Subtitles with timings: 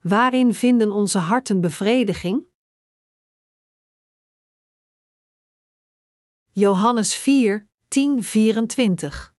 [0.00, 2.46] Waarin vinden onze harten bevrediging?
[6.50, 9.34] Johannes 4, 10, 24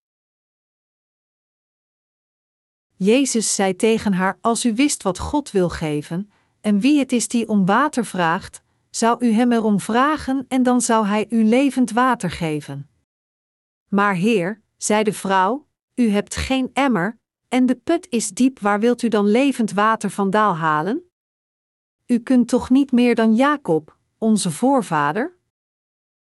[2.97, 6.31] Jezus zei tegen haar: Als u wist wat God wil geven,
[6.61, 10.81] en wie het is die om water vraagt, zou u hem erom vragen en dan
[10.81, 12.91] zou hij u levend water geven.
[13.89, 17.19] Maar Heer, zei de vrouw, u hebt geen emmer,
[17.49, 21.03] en de put is diep, waar wilt u dan levend water vandaan halen?
[22.07, 25.37] U kunt toch niet meer dan Jacob, onze voorvader?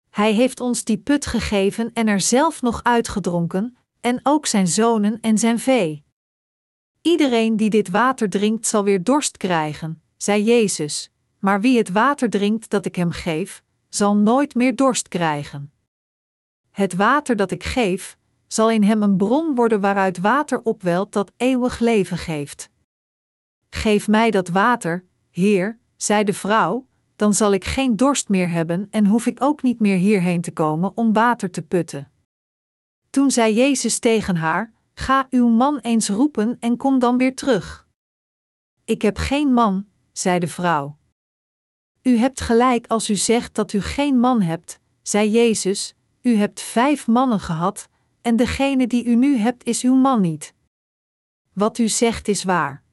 [0.09, 5.19] Hij heeft ons die put gegeven en er zelf nog uitgedronken, en ook zijn zonen
[5.21, 6.03] en zijn vee.
[7.01, 12.29] Iedereen die dit water drinkt zal weer dorst krijgen, zei Jezus, maar wie het water
[12.29, 15.73] drinkt dat ik hem geef, zal nooit meer dorst krijgen.
[16.71, 18.17] Het water dat ik geef,
[18.53, 22.69] zal in hem een bron worden waaruit water opwelt dat eeuwig leven geeft.
[23.69, 28.87] Geef mij dat water, Heer, zei de vrouw, dan zal ik geen dorst meer hebben
[28.89, 32.11] en hoef ik ook niet meer hierheen te komen om water te putten.
[33.09, 37.87] Toen zei Jezus tegen haar: Ga uw man eens roepen en kom dan weer terug.
[38.85, 40.97] Ik heb geen man, zei de vrouw.
[42.01, 46.61] U hebt gelijk als u zegt dat u geen man hebt, zei Jezus, u hebt
[46.61, 47.89] vijf mannen gehad,
[48.23, 50.53] en degene die u nu hebt is uw man niet.
[51.53, 52.83] Wat u zegt is waar.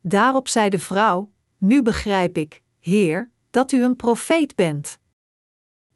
[0.00, 4.98] Daarop zei de vrouw: Nu begrijp ik, Heer, dat u een profeet bent.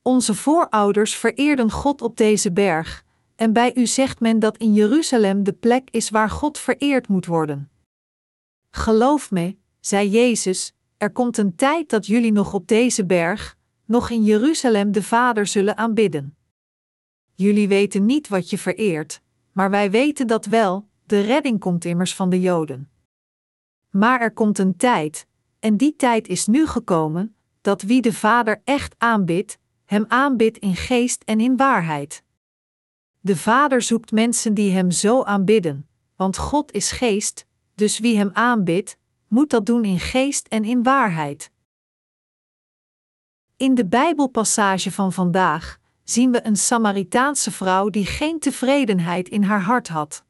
[0.02, 3.04] Onze voorouders vereerden God op deze berg,
[3.36, 7.26] en bij u zegt men dat in Jeruzalem de plek is waar God vereerd moet
[7.26, 7.70] worden.
[8.70, 14.10] Geloof me, zei Jezus, er komt een tijd dat jullie nog op deze berg, nog
[14.10, 16.38] in Jeruzalem de Vader zullen aanbidden.
[17.41, 19.20] Jullie weten niet wat je vereert,
[19.53, 22.91] maar wij weten dat wel, de redding komt immers van de Joden.
[23.91, 25.27] Maar er komt een tijd,
[25.59, 30.77] en die tijd is nu gekomen, dat wie de Vader echt aanbidt, hem aanbidt in
[30.77, 32.22] geest en in waarheid.
[33.21, 38.31] De Vader zoekt mensen die hem zo aanbidden, want God is geest, dus wie hem
[38.32, 38.98] aanbidt,
[39.28, 41.50] moet dat doen in geest en in waarheid.
[43.56, 45.78] In de Bijbelpassage van vandaag
[46.10, 50.24] zien we een Samaritaanse vrouw die geen tevredenheid in haar hart had.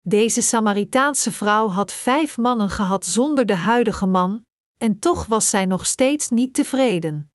[0.00, 4.44] Deze Samaritaanse vrouw had vijf mannen gehad zonder de huidige man,
[4.78, 7.30] en toch was zij nog steeds niet tevreden.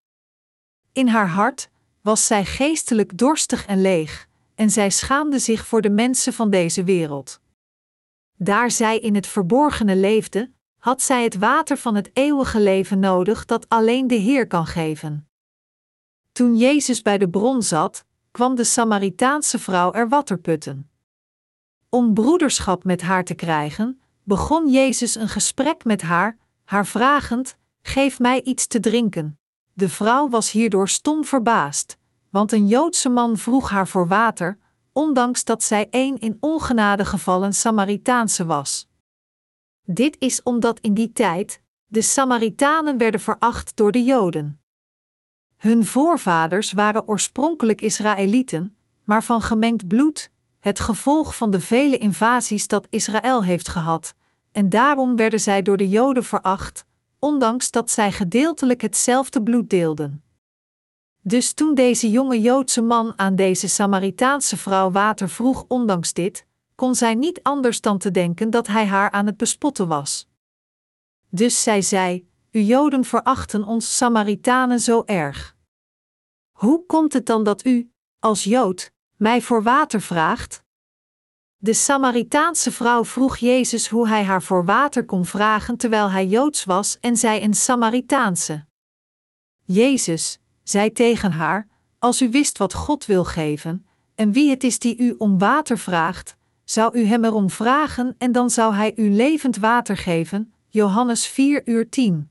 [0.91, 1.69] In haar hart
[2.01, 6.83] was zij geestelijk dorstig en leeg, en zij schaamde zich voor de mensen van deze
[6.83, 7.39] wereld.
[8.37, 13.45] Daar zij in het verborgene leefde, had zij het water van het eeuwige leven nodig
[13.45, 15.27] dat alleen de Heer kan geven.
[16.33, 20.89] Toen Jezus bij de bron zat, kwam de Samaritaanse vrouw er water putten.
[21.89, 28.19] Om broederschap met haar te krijgen, begon Jezus een gesprek met haar, haar vragend: Geef
[28.19, 29.39] mij iets te drinken.
[29.73, 31.97] De vrouw was hierdoor stom verbaasd,
[32.29, 34.57] want een Joodse man vroeg haar voor water,
[34.91, 38.87] ondanks dat zij een in ongenade gevallen Samaritaanse was.
[39.85, 44.62] Dit is omdat in die tijd de Samaritanen werden veracht door de Joden.
[45.63, 52.67] Hun voorvaders waren oorspronkelijk Israëlieten, maar van gemengd bloed, het gevolg van de vele invasies
[52.67, 54.13] dat Israël heeft gehad,
[54.51, 56.85] en daarom werden zij door de Joden veracht,
[57.19, 60.23] ondanks dat zij gedeeltelijk hetzelfde bloed deelden.
[61.21, 66.45] Dus toen deze jonge Joodse man aan deze Samaritaanse vrouw water vroeg, ondanks dit,
[66.75, 70.27] kon zij niet anders dan te denken dat hij haar aan het bespotten was.
[71.29, 75.52] Dus zij zei: U Joden verachten ons Samaritanen zo erg.
[76.63, 80.63] Hoe komt het dan dat u, als Jood, mij voor water vraagt?
[81.57, 86.63] De Samaritaanse vrouw vroeg Jezus hoe hij haar voor water kon vragen terwijl hij Joods
[86.63, 88.65] was en zij een Samaritaanse.
[89.63, 91.67] Jezus zei tegen haar:
[91.99, 93.85] Als u wist wat God wil geven,
[94.15, 98.31] en wie het is die u om water vraagt, zou u hem erom vragen en
[98.31, 100.53] dan zou hij u levend water geven.
[100.67, 102.29] Johannes 4 uur 10.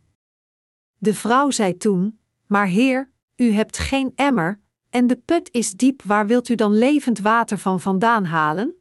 [0.99, 3.12] De vrouw zei toen: Maar Heer,
[3.43, 4.61] u hebt geen emmer,
[4.91, 8.75] en de put is diep, waar wilt u dan levend water van vandaan halen?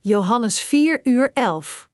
[0.00, 1.90] Johannes 4 uur 11.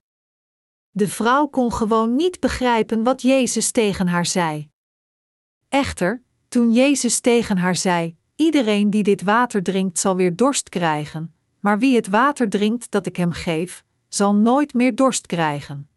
[0.90, 4.70] De vrouw kon gewoon niet begrijpen wat Jezus tegen haar zei.
[5.68, 11.34] Echter, toen Jezus tegen haar zei: Iedereen die dit water drinkt zal weer dorst krijgen,
[11.60, 15.90] maar wie het water drinkt dat ik hem geef, zal nooit meer dorst krijgen.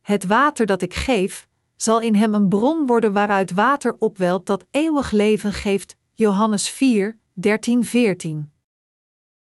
[0.00, 4.64] Het water dat ik geef, zal in hem een bron worden waaruit water opwelt dat
[4.70, 5.96] eeuwig leven geeft.
[6.12, 8.52] Johannes 4, 13, 14.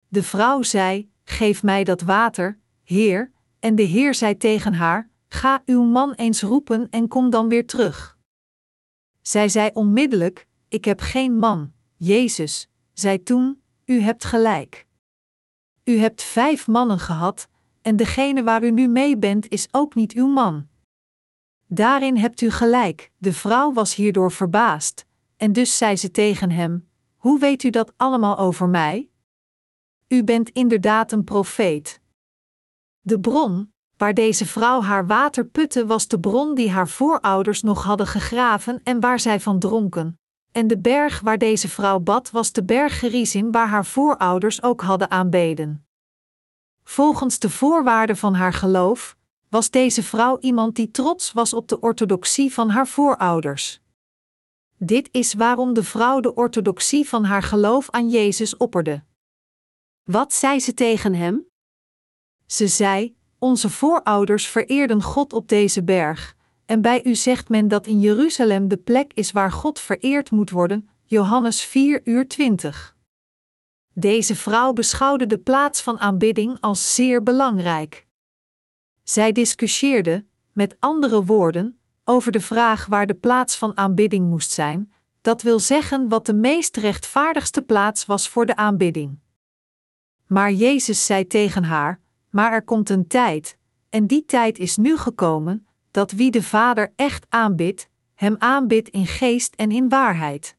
[0.07, 5.61] De vrouw zei: Geef mij dat water, Heer, en de Heer zei tegen haar: Ga
[5.65, 8.17] uw man eens roepen en kom dan weer terug.
[9.21, 11.71] Zij zei onmiddellijk: Ik heb geen man.
[11.95, 14.87] Jezus zei toen: U hebt gelijk.
[15.83, 17.47] U hebt vijf mannen gehad,
[17.81, 20.67] en degene waar u nu mee bent is ook niet uw man.
[21.67, 25.05] Daarin hebt u gelijk, de vrouw was hierdoor verbaasd,
[25.37, 29.09] en dus zei ze tegen hem: Hoe weet u dat allemaal over mij?
[30.07, 32.01] U bent inderdaad een profeet.
[33.01, 37.83] De bron, waar deze vrouw haar water putte, was de bron die haar voorouders nog
[37.83, 40.19] hadden gegraven en waar zij van dronken.
[40.51, 44.81] En de berg waar deze vrouw bad was de berg Gerizim waar haar voorouders ook
[44.81, 45.87] hadden aanbeden.
[46.83, 49.17] Volgens de voorwaarden van haar geloof
[49.55, 53.81] was deze vrouw iemand die trots was op de orthodoxie van haar voorouders.
[54.77, 59.03] Dit is waarom de vrouw de orthodoxie van haar geloof aan Jezus opperde.
[60.03, 61.47] Wat zei ze tegen hem?
[62.45, 66.35] Ze zei: Onze voorouders vereerden God op deze berg,
[66.65, 70.49] en bij u zegt men dat in Jeruzalem de plek is waar God vereerd moet
[70.49, 70.89] worden.
[71.03, 72.95] Johannes 4 uur 20.
[73.93, 78.05] Deze vrouw beschouwde de plaats van aanbidding als zeer belangrijk.
[79.05, 84.91] Zij discussieerde, met andere woorden, over de vraag waar de plaats van aanbidding moest zijn,
[85.21, 89.19] dat wil zeggen wat de meest rechtvaardigste plaats was voor de aanbidding.
[90.27, 93.57] Maar Jezus zei tegen haar: Maar er komt een tijd,
[93.89, 99.07] en die tijd is nu gekomen, dat wie de Vader echt aanbidt, hem aanbidt in
[99.07, 100.55] geest en in waarheid.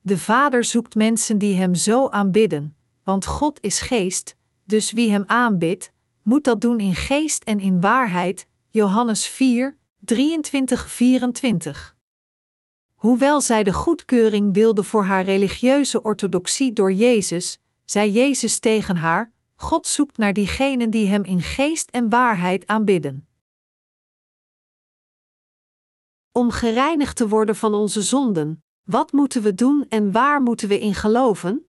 [0.00, 5.24] De Vader zoekt mensen die hem zo aanbidden, want God is geest, dus wie hem
[5.26, 5.92] aanbidt,
[6.24, 8.46] moet dat doen in geest en in waarheid.
[8.68, 9.76] Johannes 4,
[10.14, 10.14] 23-24.
[12.94, 19.32] Hoewel zij de goedkeuring wilde voor haar religieuze orthodoxie door Jezus, zei Jezus tegen haar:
[19.54, 23.28] God zoekt naar diegenen die Hem in geest en waarheid aanbidden.
[26.32, 30.80] Om gereinigd te worden van onze zonden, wat moeten we doen en waar moeten we
[30.80, 31.68] in geloven?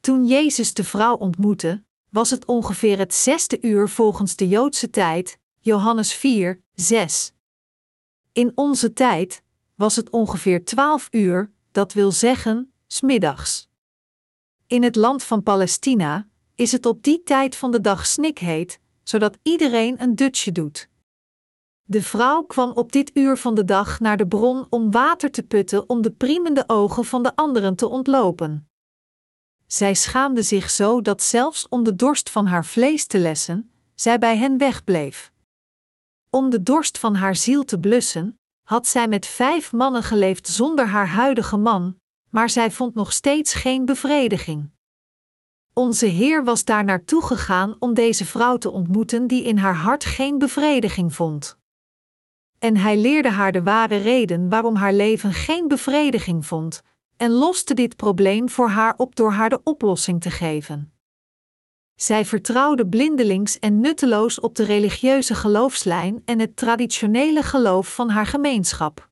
[0.00, 5.38] Toen Jezus de vrouw ontmoette, was het ongeveer het zesde uur volgens de Joodse tijd,
[5.58, 7.32] Johannes 4, 6.
[8.32, 9.42] In onze tijd
[9.74, 13.68] was het ongeveer twaalf uur, dat wil zeggen, smiddags.
[14.66, 19.38] In het land van Palestina is het op die tijd van de dag snikheet, zodat
[19.42, 20.88] iedereen een dutje doet.
[21.82, 25.42] De vrouw kwam op dit uur van de dag naar de bron om water te
[25.42, 28.71] putten om de priemende ogen van de anderen te ontlopen.
[29.72, 34.18] Zij schaamde zich zo dat zelfs om de dorst van haar vlees te lessen, zij
[34.18, 35.32] bij hen wegbleef.
[36.30, 40.86] Om de dorst van haar ziel te blussen, had zij met vijf mannen geleefd zonder
[40.86, 41.96] haar huidige man,
[42.30, 44.70] maar zij vond nog steeds geen bevrediging.
[45.72, 50.04] Onze Heer was daar naartoe gegaan om deze vrouw te ontmoeten die in haar hart
[50.04, 51.58] geen bevrediging vond.
[52.58, 56.82] En hij leerde haar de ware reden waarom haar leven geen bevrediging vond,
[57.22, 60.92] en loste dit probleem voor haar op door haar de oplossing te geven.
[61.94, 68.26] Zij vertrouwde blindelings en nutteloos op de religieuze geloofslijn en het traditionele geloof van haar
[68.26, 69.10] gemeenschap.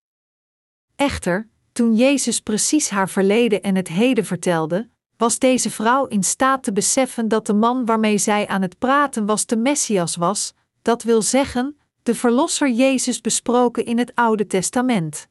[0.96, 6.62] Echter, toen Jezus precies haar verleden en het heden vertelde, was deze vrouw in staat
[6.62, 11.02] te beseffen dat de man waarmee zij aan het praten was de Messias was, dat
[11.02, 15.28] wil zeggen, de Verlosser Jezus besproken in het Oude Testament.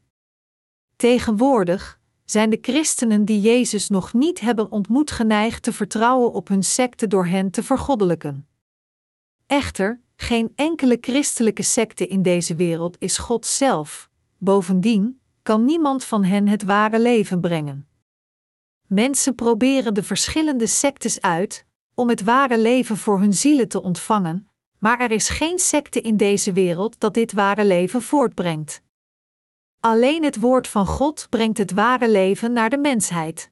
[0.95, 1.98] Tegenwoordig
[2.31, 7.07] zijn de christenen die Jezus nog niet hebben ontmoet geneigd te vertrouwen op hun secte
[7.07, 8.47] door hen te vergoddelijken.
[9.47, 14.09] Echter, geen enkele christelijke secte in deze wereld is God zelf.
[14.37, 17.87] Bovendien kan niemand van hen het ware leven brengen.
[18.87, 24.49] Mensen proberen de verschillende sectes uit om het ware leven voor hun zielen te ontvangen,
[24.77, 28.81] maar er is geen secte in deze wereld dat dit ware leven voortbrengt.
[29.81, 33.51] Alleen het woord van God brengt het ware leven naar de mensheid.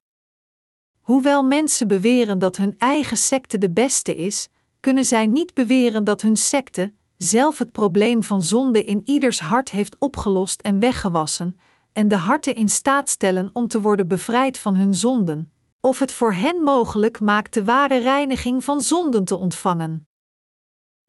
[1.01, 4.48] Hoewel mensen beweren dat hun eigen secte de beste is,
[4.79, 9.69] kunnen zij niet beweren dat hun secte zelf het probleem van zonde in ieders hart
[9.69, 11.60] heeft opgelost en weggewassen,
[11.93, 16.12] en de harten in staat stellen om te worden bevrijd van hun zonden, of het
[16.12, 20.07] voor hen mogelijk maakt de ware reiniging van zonden te ontvangen.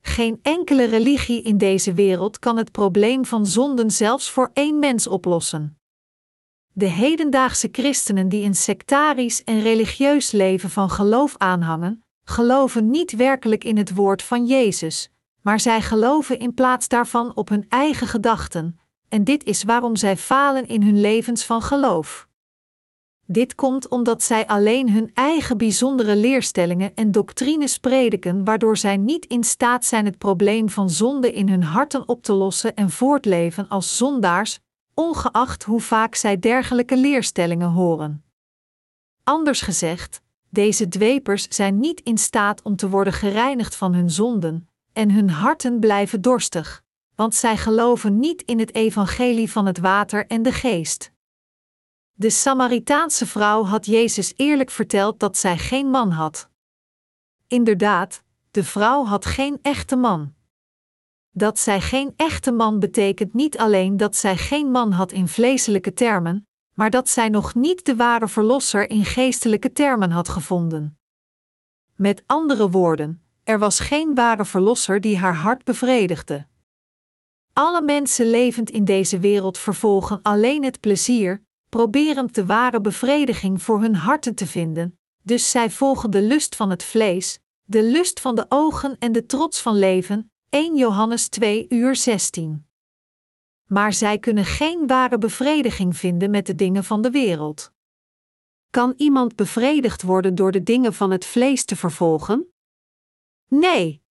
[0.01, 5.07] Geen enkele religie in deze wereld kan het probleem van zonden zelfs voor één mens
[5.07, 5.79] oplossen.
[6.73, 13.65] De hedendaagse christenen die een sectarisch en religieus leven van geloof aanhangen, geloven niet werkelijk
[13.65, 15.11] in het woord van Jezus,
[15.43, 18.79] maar zij geloven in plaats daarvan op hun eigen gedachten,
[19.09, 22.28] en dit is waarom zij falen in hun levens van geloof.
[23.31, 29.27] Dit komt omdat zij alleen hun eigen bijzondere leerstellingen en doctrines prediken, waardoor zij niet
[29.27, 33.69] in staat zijn het probleem van zonde in hun harten op te lossen en voortleven
[33.69, 34.59] als zondaars,
[34.95, 38.25] ongeacht hoe vaak zij dergelijke leerstellingen horen.
[39.25, 40.21] Anders gezegd,
[40.51, 45.31] deze dwepers zijn niet in staat om te worden gereinigd van hun zonden, en hun
[45.31, 46.83] harten blijven dorstig,
[47.15, 51.17] want zij geloven niet in het evangelie van het water en de geest.
[52.21, 56.49] De Samaritaanse vrouw had Jezus eerlijk verteld dat zij geen man had.
[57.47, 60.35] Inderdaad, de vrouw had geen echte man.
[61.31, 65.93] Dat zij geen echte man betekent niet alleen dat zij geen man had in vleeselijke
[65.93, 70.99] termen, maar dat zij nog niet de ware verlosser in geestelijke termen had gevonden.
[71.95, 76.47] Met andere woorden, er was geen ware verlosser die haar hart bevredigde.
[77.53, 83.81] Alle mensen levend in deze wereld vervolgen alleen het plezier, proberend de ware bevrediging voor
[83.81, 88.35] hun harten te vinden, dus zij volgen de lust van het vlees, de lust van
[88.35, 90.33] de ogen en de trots van leven.
[90.49, 92.67] 1 Johannes 2 uur 16.
[93.67, 97.73] Maar zij kunnen geen ware bevrediging vinden met de dingen van de wereld.
[98.71, 102.53] Kan iemand bevredigd worden door de dingen van het vlees te vervolgen?
[103.49, 104.03] Nee.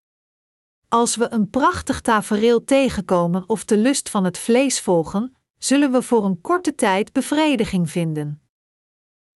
[0.87, 6.01] Als we een prachtig tafereel tegenkomen of de lust van het vlees volgen, zullen we
[6.01, 8.41] voor een korte tijd bevrediging vinden.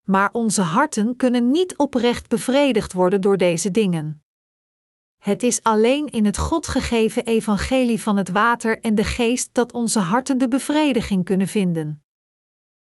[0.02, 4.24] Maar onze harten kunnen niet oprecht bevredigd worden door deze dingen.
[5.18, 9.74] Het is alleen in het God gegeven evangelie van het water en de geest dat
[9.74, 12.04] onze harten de bevrediging kunnen vinden.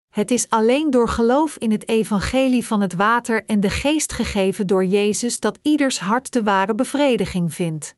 [0.10, 4.68] Het is alleen door geloof in het evangelie van het water en de geest gegeven
[4.68, 7.96] door Jezus dat ieders hart de ware bevrediging vindt.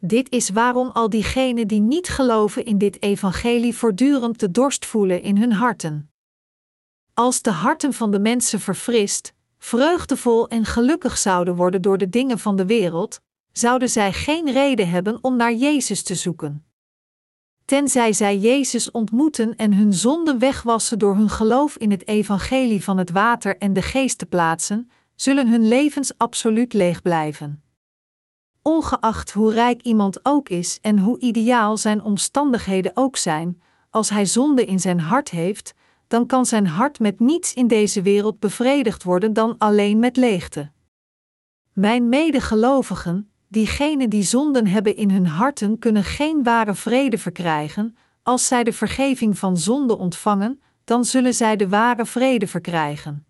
[0.00, 5.22] Dit is waarom al diegenen die niet geloven in dit evangelie voortdurend de dorst voelen
[5.22, 6.10] in hun harten.
[7.14, 12.38] Als de harten van de mensen verfrist, vreugdevol en gelukkig zouden worden door de dingen
[12.38, 13.20] van de wereld,
[13.52, 16.64] zouden zij geen reden hebben om naar Jezus te zoeken.
[17.64, 22.98] Tenzij zij Jezus ontmoeten en hun zonden wegwassen door hun geloof in het evangelie van
[22.98, 27.60] het water en de geest te plaatsen, zullen hun levens absoluut leeg blijven
[28.66, 34.26] ongeacht hoe rijk iemand ook is en hoe ideaal zijn omstandigheden ook zijn, als hij
[34.26, 35.74] zonde in zijn hart heeft,
[36.08, 40.70] dan kan zijn hart met niets in deze wereld bevredigd worden dan alleen met leegte.
[41.72, 48.46] Mijn medegelovigen, diegenen die zonden hebben in hun harten, kunnen geen ware vrede verkrijgen, als
[48.46, 53.26] zij de vergeving van zonde ontvangen, dan zullen zij de ware vrede verkrijgen.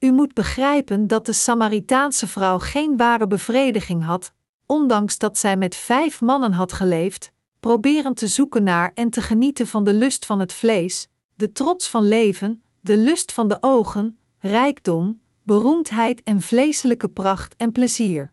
[0.00, 4.32] U moet begrijpen dat de Samaritaanse vrouw geen ware bevrediging had,
[4.66, 9.66] ondanks dat zij met vijf mannen had geleefd, proberend te zoeken naar en te genieten
[9.66, 14.18] van de lust van het vlees, de trots van leven, de lust van de ogen,
[14.38, 18.32] rijkdom, beroemdheid en vleeselijke pracht en plezier.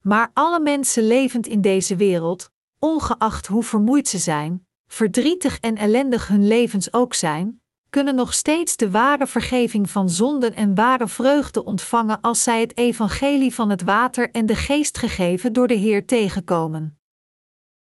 [0.00, 6.28] Maar alle mensen levend in deze wereld, ongeacht hoe vermoeid ze zijn, verdrietig en ellendig
[6.28, 7.62] hun levens ook zijn,
[7.94, 12.76] kunnen nog steeds de ware vergeving van zonden en ware vreugde ontvangen als zij het
[12.76, 16.98] evangelie van het water en de geest gegeven door de Heer tegenkomen.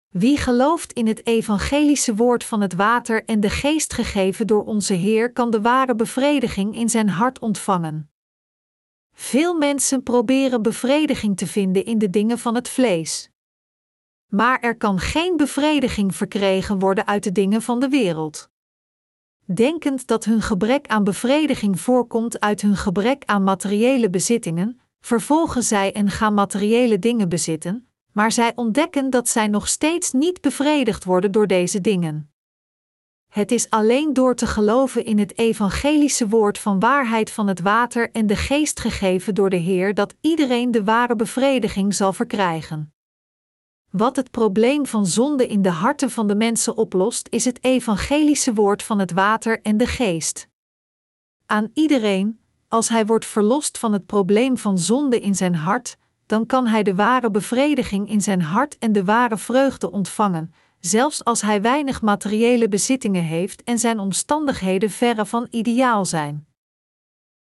[0.09, 4.93] Wie gelooft in het evangelische woord van het water en de geest gegeven door onze
[4.93, 8.11] Heer, kan de ware bevrediging in zijn hart ontvangen.
[9.13, 13.29] Veel mensen proberen bevrediging te vinden in de dingen van het vlees.
[14.27, 18.49] Maar er kan geen bevrediging verkregen worden uit de dingen van de wereld
[19.53, 25.93] denkend dat hun gebrek aan bevrediging voorkomt uit hun gebrek aan materiële bezittingen, vervolgen zij
[25.93, 31.31] en gaan materiële dingen bezitten, maar zij ontdekken dat zij nog steeds niet bevredigd worden
[31.31, 32.31] door deze dingen.
[33.27, 38.11] Het is alleen door te geloven in het evangelische woord van waarheid van het water
[38.11, 42.93] en de geest gegeven door de Heer dat iedereen de ware bevrediging zal verkrijgen.
[43.89, 48.53] Wat het probleem van zonde in de harten van de mensen oplost, is het evangelische
[48.53, 50.47] woord van het water en de geest.
[51.45, 56.45] Aan iedereen, als hij wordt verlost van het probleem van zonde in zijn hart, dan
[56.45, 61.41] kan hij de ware bevrediging in zijn hart en de ware vreugde ontvangen, zelfs als
[61.41, 66.47] hij weinig materiële bezittingen heeft en zijn omstandigheden verre van ideaal zijn.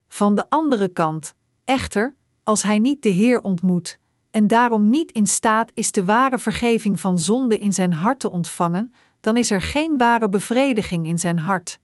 [0.08, 1.36] Van de andere kant,
[1.66, 4.00] echter, als hij niet de Heer ontmoet,
[4.34, 8.32] en daarom niet in staat is de ware vergeving van zonde in zijn hart te
[8.32, 11.80] ontvangen, dan is er geen ware bevrediging in zijn hart.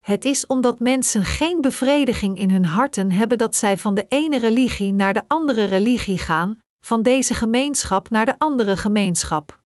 [0.00, 4.38] Het is omdat mensen geen bevrediging in hun harten hebben dat zij van de ene
[4.38, 9.62] religie naar de andere religie gaan, van deze gemeenschap naar de andere gemeenschap.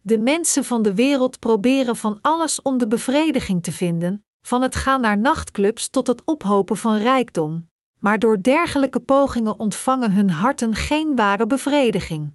[0.00, 4.74] De mensen van de wereld proberen van alles om de bevrediging te vinden, van het
[4.74, 7.70] gaan naar nachtclubs tot het ophopen van rijkdom,
[8.02, 12.32] maar door dergelijke pogingen ontvangen hun harten geen ware bevrediging.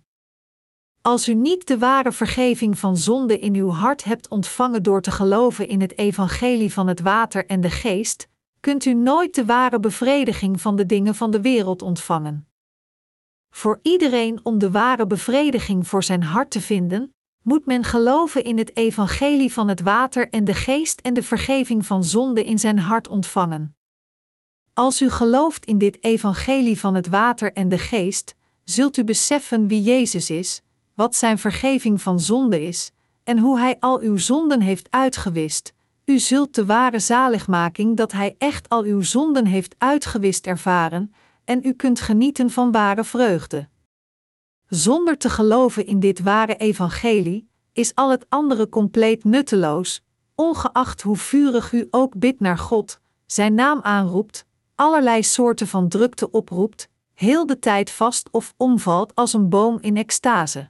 [1.01, 5.11] Als u niet de ware vergeving van zonde in uw hart hebt ontvangen door te
[5.11, 8.27] geloven in het evangelie van het water en de geest,
[8.59, 12.47] kunt u nooit de ware bevrediging van de dingen van de wereld ontvangen.
[13.49, 18.57] Voor iedereen om de ware bevrediging voor zijn hart te vinden, moet men geloven in
[18.57, 22.79] het evangelie van het water en de geest en de vergeving van zonde in zijn
[22.79, 23.76] hart ontvangen.
[24.77, 29.67] Als u gelooft in dit evangelie van het water en de geest, zult u beseffen
[29.67, 30.61] wie Jezus is,
[30.93, 32.91] wat zijn vergeving van zonde is,
[33.23, 35.73] en hoe hij al uw zonden heeft uitgewist.
[36.05, 41.13] U zult de ware zaligmaking dat hij echt al uw zonden heeft uitgewist ervaren,
[41.45, 43.67] en u kunt genieten van ware vreugde.
[44.67, 50.03] Zonder te geloven in dit ware evangelie is al het andere compleet nutteloos,
[50.35, 54.45] ongeacht hoe vurig u ook bidt naar God, zijn naam aanroept,
[54.77, 59.97] allerlei soorten van drukte oproept, heel de tijd vast of omvalt als een boom in
[59.97, 60.69] extase.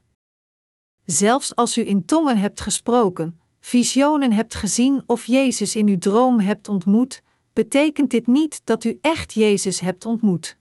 [1.05, 6.39] Zelfs als u in tongen hebt gesproken, visionen hebt gezien of Jezus in uw droom
[6.39, 7.23] hebt ontmoet,
[7.53, 10.57] betekent dit niet dat u echt Jezus hebt ontmoet.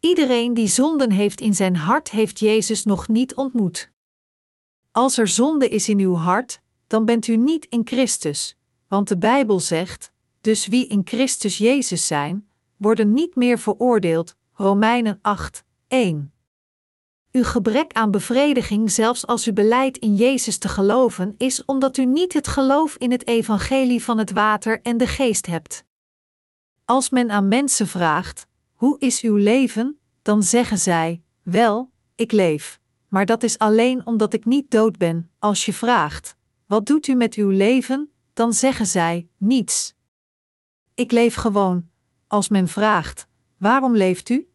[0.00, 3.90] Iedereen die zonden heeft in zijn hart, heeft Jezus nog niet ontmoet.
[4.90, 8.56] Als er zonde is in uw hart, dan bent u niet in Christus,
[8.88, 14.36] want de Bijbel zegt: dus wie in Christus Jezus zijn, worden niet meer veroordeeld.
[14.52, 16.32] Romeinen 8, 1.
[17.32, 22.04] Uw gebrek aan bevrediging, zelfs als u beleidt in Jezus te geloven, is omdat u
[22.04, 25.84] niet het geloof in het evangelie van het water en de geest hebt.
[26.84, 29.98] Als men aan mensen vraagt: Hoe is uw leven?
[30.22, 32.80] dan zeggen zij: Wel, ik leef.
[33.08, 35.30] Maar dat is alleen omdat ik niet dood ben.
[35.38, 38.10] Als je vraagt: Wat doet u met uw leven?
[38.32, 39.94] dan zeggen zij: Niets.
[41.00, 41.88] Ik leef gewoon.
[42.26, 43.26] Als men vraagt:
[43.58, 44.50] Waarom leeft u?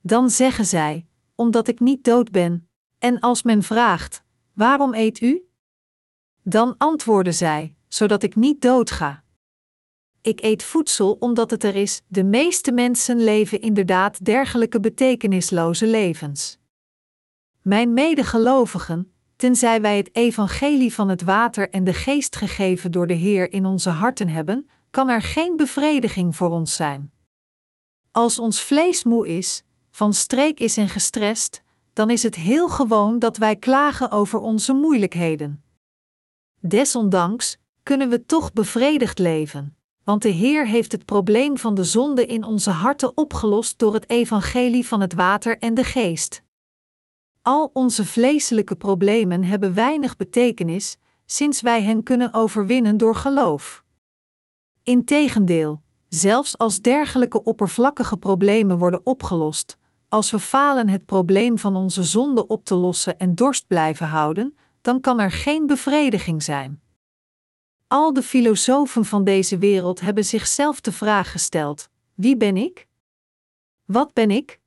[0.00, 2.68] Dan zeggen zij: Omdat ik niet dood ben.
[2.98, 5.48] En als men vraagt: Waarom eet u?
[6.42, 9.24] Dan antwoorden zij: Zodat ik niet doodga
[10.24, 12.02] ik eet voedsel omdat het er is.
[12.06, 16.58] De meeste mensen leven inderdaad dergelijke betekenisloze levens.
[17.62, 23.14] Mijn medegelovigen, tenzij wij het evangelie van het water en de geest gegeven door de
[23.14, 27.12] Heer in onze harten hebben, kan er geen bevrediging voor ons zijn.
[28.10, 33.18] Als ons vlees moe is, van streek is en gestrest, dan is het heel gewoon
[33.18, 35.64] dat wij klagen over onze moeilijkheden.
[36.60, 42.26] Desondanks kunnen we toch bevredigd leven want de Heer heeft het probleem van de zonde
[42.26, 46.42] in onze harten opgelost door het evangelie van het water en de geest.
[47.42, 53.83] Al onze vleeselijke problemen hebben weinig betekenis, sinds wij hen kunnen overwinnen door geloof.
[54.84, 59.76] Integendeel, zelfs als dergelijke oppervlakkige problemen worden opgelost,
[60.08, 64.56] als we falen het probleem van onze zonde op te lossen en dorst blijven houden,
[64.80, 66.82] dan kan er geen bevrediging zijn.
[67.86, 72.86] Al de filosofen van deze wereld hebben zichzelf de vraag gesteld: wie ben ik?
[73.84, 74.60] Wat ben ik?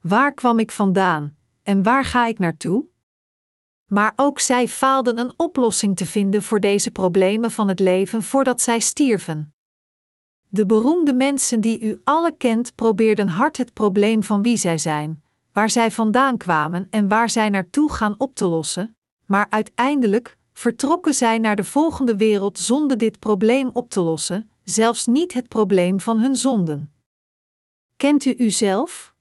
[0.00, 2.84] Waar kwam ik vandaan en waar ga ik naartoe?
[3.94, 8.60] Maar ook zij faalden een oplossing te vinden voor deze problemen van het leven voordat
[8.60, 9.54] zij stierven.
[10.48, 15.22] De beroemde mensen die u alle kent probeerden hard het probleem van wie zij zijn,
[15.52, 21.14] waar zij vandaan kwamen en waar zij naartoe gaan op te lossen, maar uiteindelijk vertrokken
[21.14, 26.00] zij naar de volgende wereld zonder dit probleem op te lossen, zelfs niet het probleem
[26.00, 26.92] van hun zonden.
[27.96, 29.14] Kent u uzelf?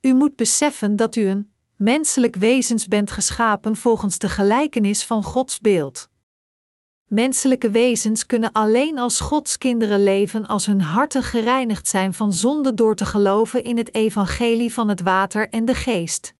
[0.00, 1.53] U moet beseffen dat u een
[1.84, 6.08] menselijk wezens bent geschapen volgens de gelijkenis van Gods beeld.
[7.04, 12.74] Menselijke wezens kunnen alleen als Gods kinderen leven als hun harten gereinigd zijn van zonde
[12.74, 16.34] door te geloven in het evangelie van het water en de geest.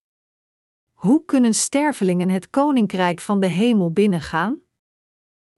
[0.93, 4.61] Hoe kunnen stervelingen het koninkrijk van de hemel binnengaan?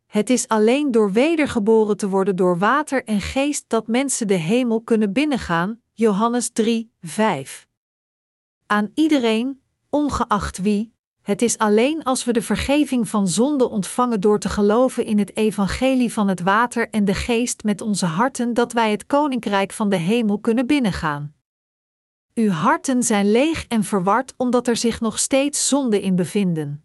[0.07, 4.81] Het is alleen door wedergeboren te worden door water en geest dat mensen de hemel
[4.81, 5.81] kunnen binnengaan.
[5.93, 7.69] Johannes 3, 5.
[8.67, 9.65] Aan iedereen,
[9.97, 15.05] ongeacht wie, het is alleen als we de vergeving van zonde ontvangen door te geloven
[15.05, 19.07] in het evangelie van het water en de geest met onze harten dat wij het
[19.07, 21.35] koninkrijk van de hemel kunnen binnengaan.
[22.35, 26.85] Uw harten zijn leeg en verward omdat er zich nog steeds zonde in bevinden.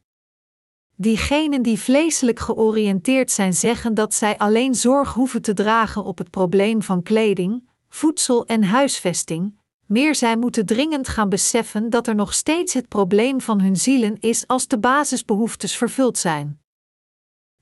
[0.96, 6.30] Diegenen die vleeselijk georiënteerd zijn zeggen dat zij alleen zorg hoeven te dragen op het
[6.30, 9.60] probleem van kleding, voedsel en huisvesting,
[9.92, 14.18] meer zij moeten dringend gaan beseffen dat er nog steeds het probleem van hun zielen
[14.20, 16.60] is als de basisbehoeftes vervuld zijn.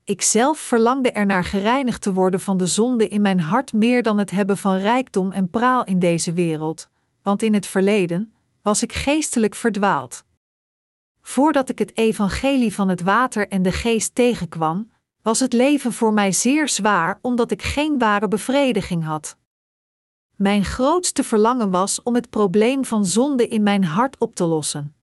[0.04, 4.18] Ik zelf verlangde ernaar gereinigd te worden van de zonde in mijn hart meer dan
[4.18, 6.89] het hebben van rijkdom en praal in deze wereld,
[7.22, 10.24] want in het verleden was ik geestelijk verdwaald.
[11.22, 16.13] Voordat ik het evangelie van het water en de geest tegenkwam, was het leven voor
[16.13, 19.38] mij zeer zwaar omdat ik geen ware bevrediging had.
[20.39, 24.95] Mijn grootste verlangen was om het probleem van zonde in mijn hart op te lossen.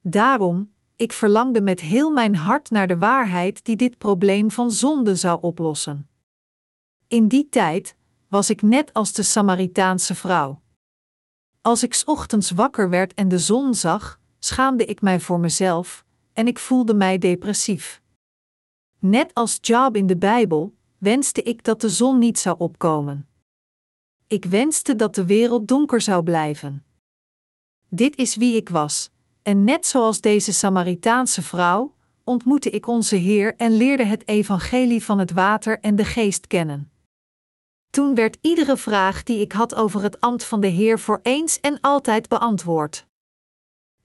[0.00, 5.16] Daarom, ik verlangde met heel mijn hart naar de waarheid die dit probleem van zonde
[5.16, 6.08] zou oplossen.
[7.08, 7.96] In die tijd
[8.28, 10.62] was ik net als de Samaritaanse vrouw.
[11.62, 16.46] Als ik ochtends wakker werd en de zon zag, schaamde ik mij voor mezelf en
[16.46, 18.02] ik voelde mij depressief.
[18.98, 23.27] Net als Job in de Bijbel wenste ik dat de zon niet zou opkomen.
[24.28, 26.84] Ik wenste dat de wereld donker zou blijven.
[27.88, 29.10] Dit is wie ik was,
[29.42, 35.18] en net zoals deze Samaritaanse vrouw, ontmoette ik onze Heer en leerde het evangelie van
[35.18, 36.90] het water en de geest kennen.
[37.90, 41.60] Toen werd iedere vraag die ik had over het ambt van de Heer voor eens
[41.60, 43.06] en altijd beantwoord.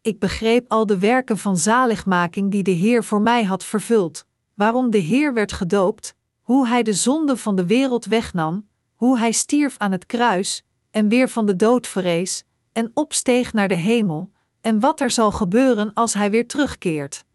[0.01, 4.89] Ik begreep al de werken van zaligmaking die de Heer voor mij had vervuld, waarom
[4.89, 8.71] de Heer werd gedoopt, hoe Hij de zonde van de wereld wegnam,
[9.03, 13.67] hoe Hij stierf aan het kruis en weer van de dood verrees en opsteeg naar
[13.67, 17.25] de hemel, en wat er zal gebeuren als Hij weer terugkeert.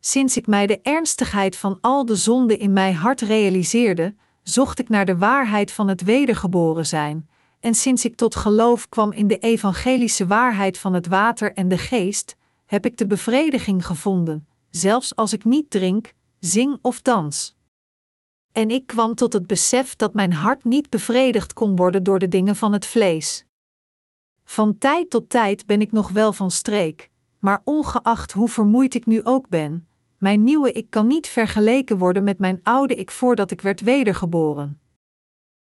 [0.00, 4.88] Sinds ik mij de ernstigheid van al de zonden in mijn hart realiseerde, zocht ik
[4.88, 7.28] naar de waarheid van het wedergeboren zijn,
[7.60, 11.78] en sinds ik tot geloof kwam in de evangelische waarheid van het water en de
[11.78, 17.53] geest, heb ik de bevrediging gevonden, zelfs als ik niet drink, zing of dans.
[18.54, 22.28] En ik kwam tot het besef dat mijn hart niet bevredigd kon worden door de
[22.28, 23.46] dingen van het vlees.
[24.44, 29.06] Van tijd tot tijd ben ik nog wel van streek, maar ongeacht hoe vermoeid ik
[29.06, 29.88] nu ook ben,
[30.18, 34.80] mijn nieuwe ik kan niet vergeleken worden met mijn oude ik voordat ik werd wedergeboren.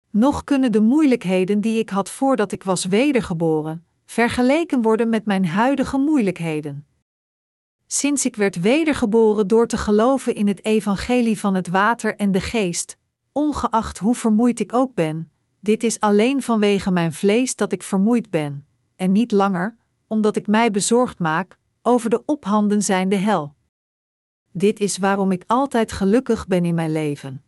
[0.09, 5.45] Nog kunnen de moeilijkheden die ik had voordat ik was wedergeboren, vergeleken worden met mijn
[5.45, 6.85] huidige moeilijkheden.
[7.87, 12.41] Sinds ik werd wedergeboren door te geloven in het evangelie van het water en de
[12.41, 12.97] geest,
[13.31, 18.29] ongeacht hoe vermoeid ik ook ben, dit is alleen vanwege mijn vlees dat ik vermoeid
[18.29, 23.55] ben, en niet langer, omdat ik mij bezorgd maak over de ophanden zijnde hel.
[24.51, 27.43] Dit is waarom ik altijd gelukkig ben in mijn leven.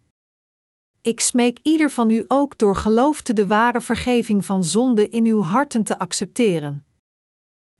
[1.02, 5.26] Ik smeek ieder van u ook door geloof te de ware vergeving van zonde in
[5.26, 6.86] uw harten te accepteren.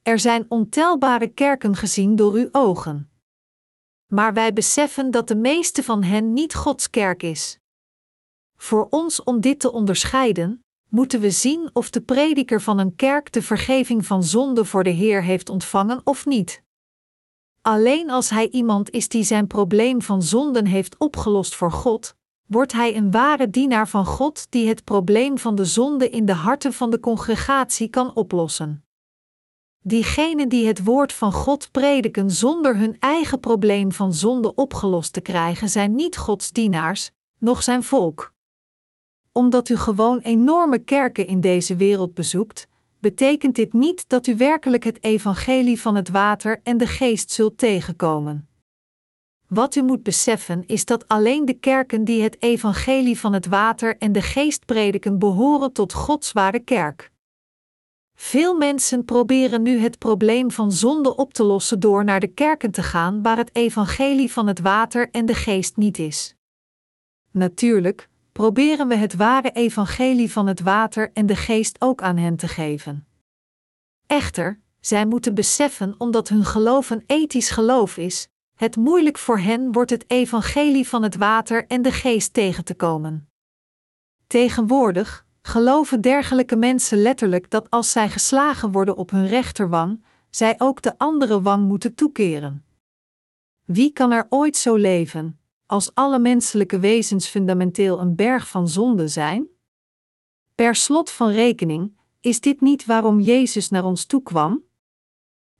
[0.08, 3.10] Er zijn ontelbare kerken gezien door uw ogen.
[4.06, 7.60] Maar wij beseffen dat de meeste van hen niet Gods kerk is.
[8.56, 13.32] Voor ons om dit te onderscheiden, moeten we zien of de prediker van een kerk
[13.32, 16.64] de vergeving van zonde voor de Heer heeft ontvangen of niet.
[17.62, 22.16] Alleen als hij iemand is die zijn probleem van zonden heeft opgelost voor God,
[22.46, 26.34] wordt hij een ware dienaar van God die het probleem van de zonde in de
[26.34, 28.87] harten van de congregatie kan oplossen.
[29.88, 35.22] Diegenen die het woord van God prediken zonder hun eigen probleem van zonde opgelost te
[35.22, 38.34] krijgen, zijn niet Gods dienaars, noch zijn volk.
[39.32, 42.68] Omdat u gewoon enorme kerken in deze wereld bezoekt,
[43.00, 47.58] betekent dit niet dat u werkelijk het evangelie van het water en de geest zult
[47.58, 48.50] tegenkomen.
[49.48, 53.98] Wat u moet beseffen is dat alleen de kerken die het evangelie van het water
[53.98, 57.12] en de geest prediken behoren tot Gods ware kerk.
[58.20, 62.72] Veel mensen proberen nu het probleem van zonde op te lossen door naar de kerken
[62.72, 66.36] te gaan waar het evangelie van het water en de geest niet is.
[67.32, 72.36] Natuurlijk proberen we het ware evangelie van het water en de geest ook aan hen
[72.36, 73.08] te geven.
[74.08, 79.72] Echter, zij moeten beseffen omdat hun geloof een ethisch geloof is, het moeilijk voor hen
[79.72, 83.30] wordt het evangelie van het water en de geest tegen te komen.
[84.28, 90.82] Tegenwoordig geloven dergelijke mensen letterlijk dat als zij geslagen worden op hun rechterwang, zij ook
[90.82, 92.66] de andere wang moeten toekeren.
[93.66, 99.08] Wie kan er ooit zo leven, als alle menselijke wezens fundamenteel een berg van zonde
[99.08, 99.48] zijn?
[100.56, 104.64] Per slot van rekening, is dit niet waarom Jezus naar ons toe kwam?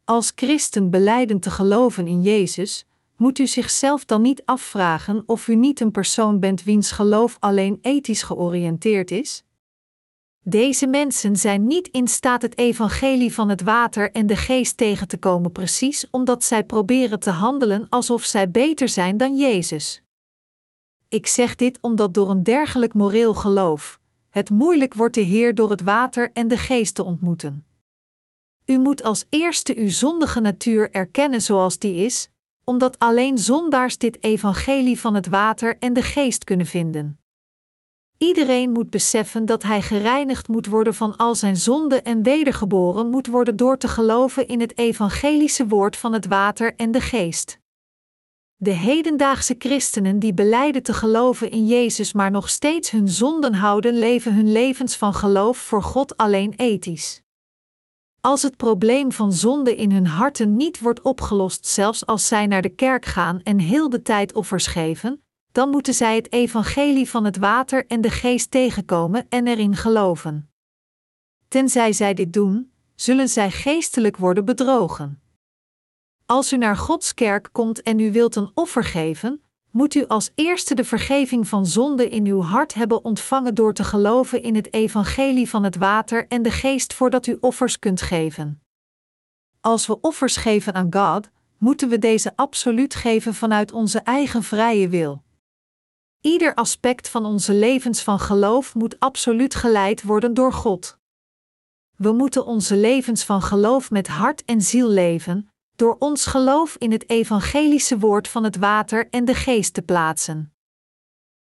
[0.04, 2.86] Als christen beleiden te geloven in Jezus,
[3.18, 7.78] moet u zichzelf dan niet afvragen of u niet een persoon bent wiens geloof alleen
[7.82, 9.46] ethisch georiënteerd is?
[10.50, 15.08] Deze mensen zijn niet in staat het evangelie van het water en de geest tegen
[15.08, 20.02] te komen, precies omdat zij proberen te handelen alsof zij beter zijn dan Jezus.
[21.08, 25.70] Ik zeg dit omdat door een dergelijk moreel geloof het moeilijk wordt de Heer door
[25.70, 27.66] het water en de geest te ontmoeten.
[28.66, 32.30] U moet als eerste uw zondige natuur erkennen zoals die is,
[32.64, 37.20] omdat alleen zondaars dit evangelie van het water en de geest kunnen vinden.
[38.18, 43.28] Iedereen moet beseffen dat hij gereinigd moet worden van al zijn zonden en wedergeboren moet
[43.28, 47.60] worden door te geloven in het evangelische woord van het water en de geest.
[48.56, 53.94] De hedendaagse christenen die beleiden te geloven in Jezus maar nog steeds hun zonden houden,
[54.00, 57.22] leven hun levens van geloof voor God alleen ethisch.
[58.22, 62.62] Als het probleem van zonde in hun harten niet wordt opgelost, zelfs als zij naar
[62.62, 65.22] de kerk gaan en heel de tijd offers geven,
[65.58, 70.50] dan moeten zij het evangelie van het water en de geest tegenkomen en erin geloven.
[71.48, 75.22] Tenzij zij dit doen, zullen zij geestelijk worden bedrogen.
[76.26, 79.42] Als u naar Gods kerk komt en u wilt een offer geven,
[79.72, 83.84] moet u als eerste de vergeving van zonde in uw hart hebben ontvangen door te
[83.84, 88.62] geloven in het evangelie van het water en de geest voordat u offers kunt geven.
[89.62, 94.90] Als we offers geven aan God, moeten we deze absoluut geven vanuit onze eigen vrije
[94.90, 95.26] wil.
[96.28, 100.98] Ieder aspect van onze levens van geloof moet absoluut geleid worden door God.
[101.96, 106.92] We moeten onze levens van geloof met hart en ziel leven, door ons geloof in
[106.92, 110.54] het evangelische woord van het water en de geest te plaatsen.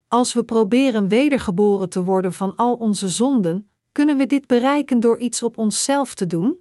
[0.08, 5.18] Als we proberen wedergeboren te worden van al onze zonden, kunnen we dit bereiken door
[5.18, 6.58] iets op onszelf te doen?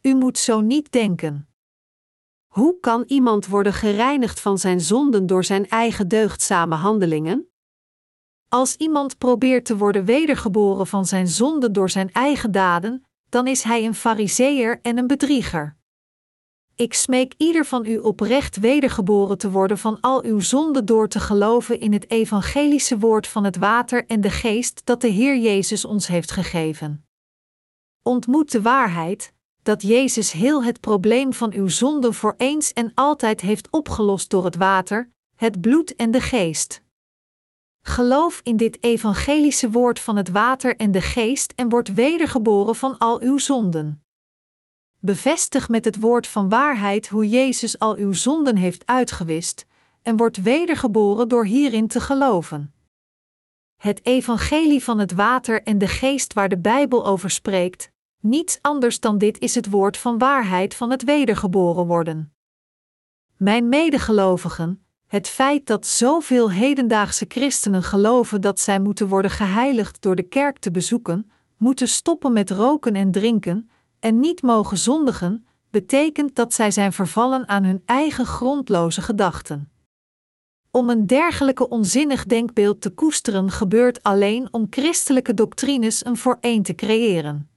[0.00, 1.47] U moet zo niet denken.
[2.58, 7.48] Hoe kan iemand worden gereinigd van zijn zonden door zijn eigen deugdzame handelingen?
[8.48, 13.62] Als iemand probeert te worden wedergeboren van zijn zonden door zijn eigen daden, dan is
[13.62, 15.76] hij een fariseer en een bedrieger.
[16.74, 21.20] Ik smeek ieder van u oprecht wedergeboren te worden van al uw zonden door te
[21.20, 25.84] geloven in het evangelische woord van het water en de geest dat de Heer Jezus
[25.84, 27.06] ons heeft gegeven.
[28.02, 29.32] Ontmoet de waarheid,
[29.68, 34.44] dat Jezus heel het probleem van uw zonden voor eens en altijd heeft opgelost door
[34.44, 36.82] het water, het bloed en de geest.
[37.82, 42.98] Geloof in dit evangelische woord van het water en de geest en word wedergeboren van
[42.98, 44.04] al uw zonden.
[44.98, 49.66] Bevestig met het woord van waarheid hoe Jezus al uw zonden heeft uitgewist,
[50.02, 52.74] en wordt wedergeboren door hierin te geloven.
[53.76, 59.00] Het evangelie van het water en de geest waar de Bijbel over spreekt, niets anders
[59.00, 62.32] dan dit is het woord van waarheid van het wedergeboren worden.
[63.36, 70.16] Mijn medegelovigen, het feit dat zoveel hedendaagse christenen geloven dat zij moeten worden geheiligd door
[70.16, 76.34] de kerk te bezoeken, moeten stoppen met roken en drinken, en niet mogen zondigen, betekent
[76.34, 79.70] dat zij zijn vervallen aan hun eigen grondloze gedachten.
[80.70, 86.62] Om een dergelijke onzinnig denkbeeld te koesteren gebeurt alleen om christelijke doctrines een voor één
[86.62, 87.47] te creëren.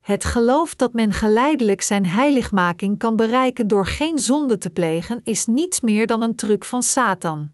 [0.00, 5.46] Het geloof dat men geleidelijk zijn heiligmaking kan bereiken door geen zonde te plegen, is
[5.46, 7.52] niets meer dan een truc van Satan.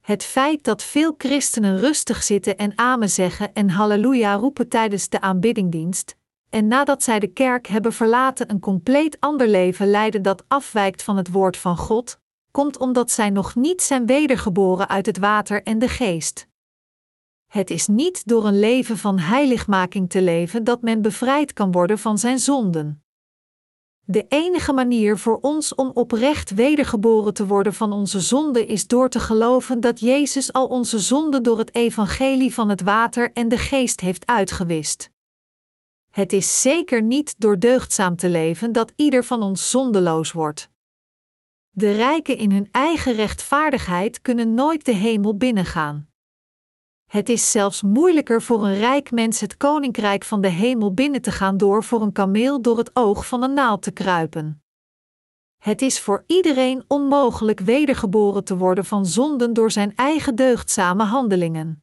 [0.00, 5.20] Het feit dat veel christenen rustig zitten en amen zeggen en halleluja roepen tijdens de
[5.20, 6.16] aanbiddingdienst,
[6.50, 11.16] en nadat zij de kerk hebben verlaten een compleet ander leven leiden dat afwijkt van
[11.16, 12.18] het woord van God,
[12.50, 16.48] komt omdat zij nog niet zijn wedergeboren uit het water en de geest.
[17.48, 21.98] Het is niet door een leven van heiligmaking te leven dat men bevrijd kan worden
[21.98, 23.02] van zijn zonden.
[24.04, 29.08] De enige manier voor ons om oprecht wedergeboren te worden van onze zonden is door
[29.08, 33.58] te geloven dat Jezus al onze zonden door het evangelie van het water en de
[33.58, 35.10] geest heeft uitgewist.
[36.10, 40.70] Het is zeker niet door deugdzaam te leven dat ieder van ons zondeloos wordt.
[41.70, 46.07] De rijken in hun eigen rechtvaardigheid kunnen nooit de hemel binnengaan.
[47.08, 51.30] Het is zelfs moeilijker voor een rijk mens het koninkrijk van de hemel binnen te
[51.32, 54.62] gaan door voor een kameel door het oog van een naald te kruipen.
[55.58, 61.82] Het is voor iedereen onmogelijk wedergeboren te worden van zonden door zijn eigen deugdzame handelingen.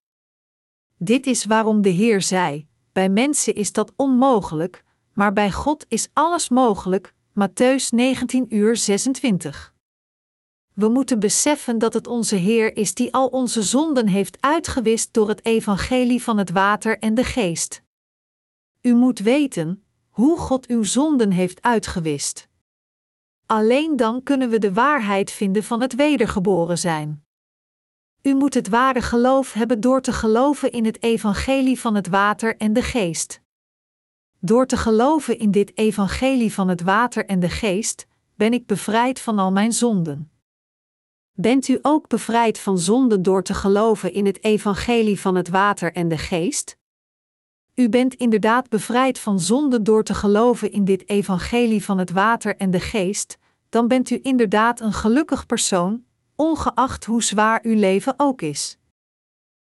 [0.97, 4.83] Dit is waarom de Heer zei: bij mensen is dat onmogelijk,
[5.13, 7.13] maar bij God is alles mogelijk.
[7.29, 9.74] Matthäus 19 uur 26.
[10.75, 15.27] We moeten beseffen dat het onze Heer is die al onze zonden heeft uitgewist door
[15.27, 17.81] het evangelie van het water en de geest.
[18.81, 22.47] U moet weten hoe God uw zonden heeft uitgewist.
[23.45, 27.25] Alleen dan kunnen we de waarheid vinden van het wedergeboren zijn.
[28.21, 32.57] U moet het ware geloof hebben door te geloven in het evangelie van het water
[32.57, 33.41] en de geest.
[34.39, 39.19] Door te geloven in dit evangelie van het water en de geest, ben ik bevrijd
[39.19, 40.29] van al mijn zonden.
[41.37, 45.93] Bent u ook bevrijd van zonden door te geloven in het evangelie van het water
[45.93, 46.77] en de geest?
[47.73, 52.55] U bent inderdaad bevrijd van zonden door te geloven in dit evangelie van het water
[52.57, 53.37] en de geest,
[53.69, 56.03] dan bent u inderdaad een gelukkig persoon,
[56.35, 58.77] ongeacht hoe zwaar uw leven ook is.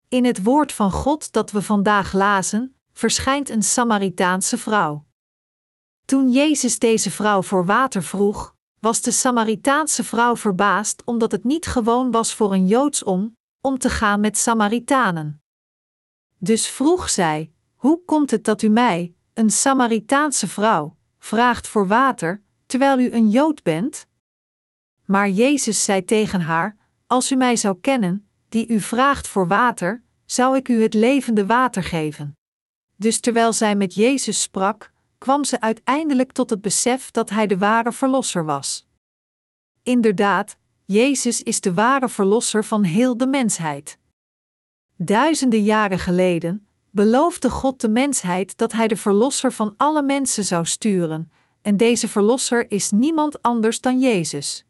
[0.09, 5.05] In het woord van God dat we vandaag lazen, verschijnt een Samaritaanse vrouw.
[6.05, 11.67] Toen Jezus deze vrouw voor water vroeg, was de Samaritaanse vrouw verbaasd omdat het niet
[11.67, 15.43] gewoon was voor een Joods om, om te gaan met Samaritanen.
[16.39, 22.43] Dus vroeg zij: Hoe komt het dat u mij, een Samaritaanse vrouw, vraagt voor water,
[22.67, 24.07] terwijl u een Jood bent?
[25.05, 30.03] Maar Jezus zei tegen haar: Als u mij zou kennen, die u vraagt voor water,
[30.25, 32.37] zou ik u het levende water geven.
[32.97, 34.92] Dus terwijl zij met Jezus sprak,
[35.23, 38.87] kwam ze uiteindelijk tot het besef dat hij de ware verlosser was.
[39.83, 43.99] Inderdaad, Jezus is de ware verlosser van heel de mensheid.
[44.97, 50.67] Duizenden jaren geleden beloofde God de mensheid dat hij de verlosser van alle mensen zou
[50.67, 54.65] sturen, en deze verlosser is niemand anders dan Jezus.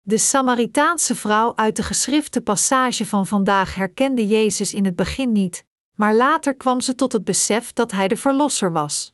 [0.00, 5.64] De Samaritaanse vrouw uit de geschrifte passage van vandaag herkende Jezus in het begin niet,
[5.94, 9.13] maar later kwam ze tot het besef dat hij de verlosser was.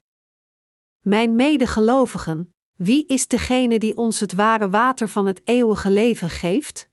[1.01, 6.89] Mijn medegelovigen, wie is degene die ons het ware water van het eeuwige leven geeft?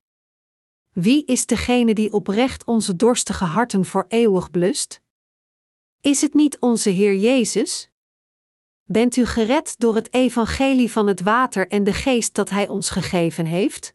[0.91, 5.01] Wie is degene die oprecht onze dorstige harten voor eeuwig blust?
[6.01, 7.89] Is het niet onze Heer Jezus?
[8.83, 12.89] Bent u gered door het evangelie van het water en de geest dat Hij ons
[12.89, 13.93] gegeven heeft?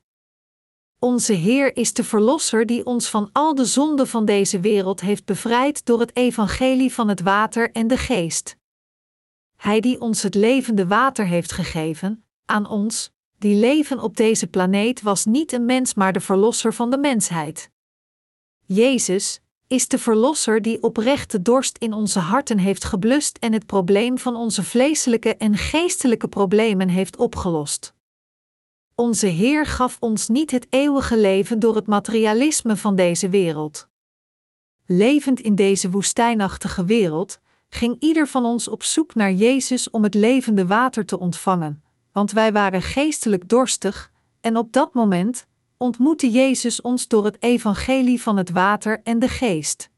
[0.98, 5.24] Onze Heer is de Verlosser die ons van al de zonden van deze wereld heeft
[5.24, 8.60] bevrijd door het evangelie van het water en de geest.
[9.62, 15.02] Hij die ons het levende water heeft gegeven, aan ons, die leven op deze planeet,
[15.02, 17.70] was niet een mens, maar de Verlosser van de mensheid.
[18.66, 24.18] Jezus is de Verlosser die oprechte dorst in onze harten heeft geblust en het probleem
[24.18, 27.94] van onze vleeselijke en geestelijke problemen heeft opgelost.
[28.94, 33.88] Onze Heer gaf ons niet het eeuwige leven door het materialisme van deze wereld.
[34.86, 37.40] Levend in deze woestijnachtige wereld,
[37.74, 41.82] ging ieder van ons op zoek naar Jezus om het levende water te ontvangen,
[42.12, 48.22] want wij waren geestelijk dorstig, en op dat moment ontmoette Jezus ons door het evangelie
[48.22, 49.90] van het water en de geest.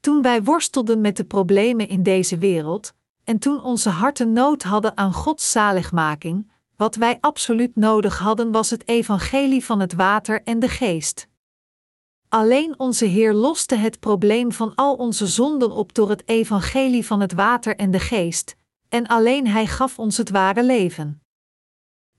[0.00, 4.96] Toen wij worstelden met de problemen in deze wereld, en toen onze harten nood hadden
[4.96, 10.58] aan Gods zaligmaking, wat wij absoluut nodig hadden was het evangelie van het water en
[10.58, 11.28] de geest.
[12.36, 17.20] Alleen onze Heer loste het probleem van al onze zonden op door het evangelie van
[17.20, 18.56] het water en de geest,
[18.88, 21.20] en alleen Hij gaf ons het ware leven.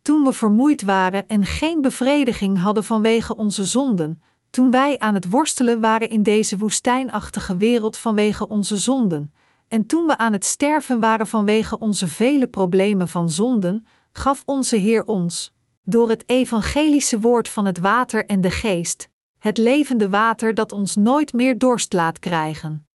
[0.02, 5.30] Toen we vermoeid waren en geen bevrediging hadden vanwege onze zonden, toen wij aan het
[5.30, 9.34] worstelen waren in deze woestijnachtige wereld vanwege onze zonden,
[9.68, 14.76] en toen we aan het sterven waren vanwege onze vele problemen van zonden, gaf onze
[14.76, 15.54] Heer ons,
[15.84, 20.96] door het evangelische woord van het water en de geest, het levende water dat ons
[20.96, 22.88] nooit meer dorst laat krijgen.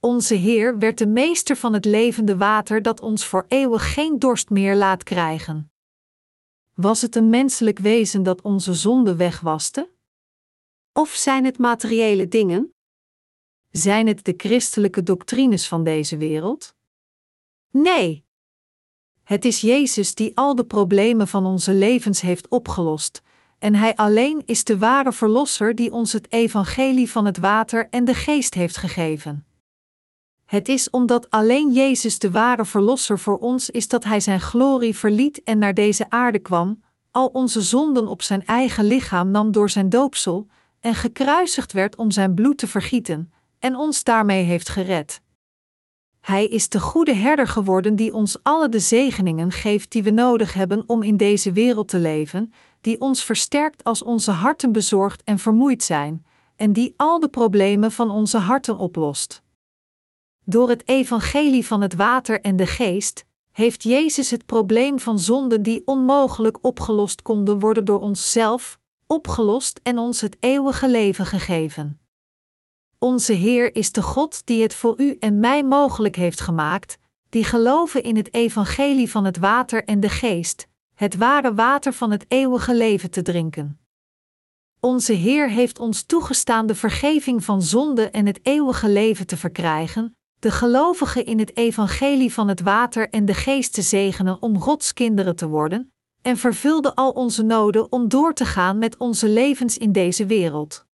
[0.00, 4.50] Onze Heer werd de meester van het levende water dat ons voor eeuwig geen dorst
[4.50, 5.72] meer laat krijgen.
[6.74, 9.90] Was het een menselijk wezen dat onze zonde wegwaste?
[10.92, 12.74] Of zijn het materiële dingen?
[13.70, 16.74] Zijn het de christelijke doctrines van deze wereld?
[17.70, 18.24] Nee.
[19.22, 23.22] Het is Jezus die al de problemen van onze levens heeft opgelost,
[23.62, 28.04] en Hij alleen is de ware Verlosser die ons het evangelie van het water en
[28.04, 29.46] de geest heeft gegeven.
[30.44, 34.96] Het is omdat alleen Jezus de ware Verlosser voor ons is dat Hij Zijn glorie
[34.96, 39.70] verliet en naar deze aarde kwam, al onze zonden op Zijn eigen lichaam nam door
[39.70, 40.46] Zijn doopsel,
[40.80, 45.20] en gekruisigd werd om Zijn bloed te vergieten, en ons daarmee heeft gered.
[46.20, 50.52] Hij is de goede herder geworden die ons alle de zegeningen geeft die we nodig
[50.52, 55.38] hebben om in deze wereld te leven, die ons versterkt als onze harten bezorgd en
[55.38, 59.42] vermoeid zijn, en die al de problemen van onze harten oplost.
[60.44, 65.62] Door het evangelie van het water en de geest heeft Jezus het probleem van zonden
[65.62, 72.00] die onmogelijk opgelost konden worden door onszelf, opgelost en ons het eeuwige leven gegeven.
[72.98, 76.98] Onze Heer is de God die het voor u en mij mogelijk heeft gemaakt,
[77.28, 82.10] die geloven in het evangelie van het water en de geest, het ware water van
[82.10, 83.80] het eeuwige leven te drinken.
[84.80, 90.16] Onze Heer heeft ons toegestaan de vergeving van zonde en het eeuwige leven te verkrijgen,
[90.38, 94.92] de gelovigen in het evangelie van het water en de geest te zegenen om Gods
[94.92, 99.78] kinderen te worden, en vervulde al onze noden om door te gaan met onze levens
[99.78, 100.86] in deze wereld.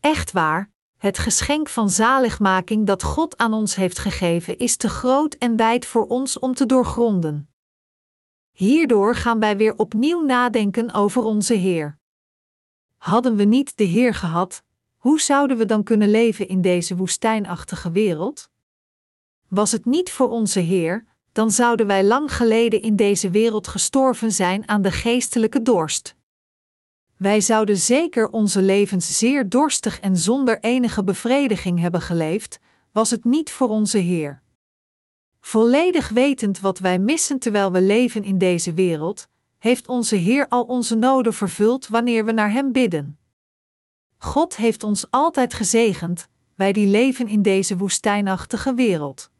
[0.00, 5.34] Echt waar, het geschenk van zaligmaking dat God aan ons heeft gegeven is te groot
[5.34, 7.48] en wijd voor ons om te doorgronden.
[8.58, 11.98] Hierdoor gaan wij weer opnieuw nadenken over onze Heer.
[12.96, 14.62] Hadden we niet de Heer gehad,
[14.96, 18.50] hoe zouden we dan kunnen leven in deze woestijnachtige wereld?
[19.48, 24.32] Was het niet voor onze Heer, dan zouden wij lang geleden in deze wereld gestorven
[24.32, 26.14] zijn aan de geestelijke dorst.
[27.16, 32.58] Wij zouden zeker onze levens zeer dorstig en zonder enige bevrediging hebben geleefd,
[32.92, 34.42] was het niet voor onze Heer.
[35.48, 39.28] Volledig wetend wat wij missen terwijl we leven in deze wereld,
[39.58, 43.18] heeft onze Heer al onze noden vervuld wanneer we naar Hem bidden.
[44.18, 49.30] God heeft ons altijd gezegend, wij die leven in deze woestijnachtige wereld.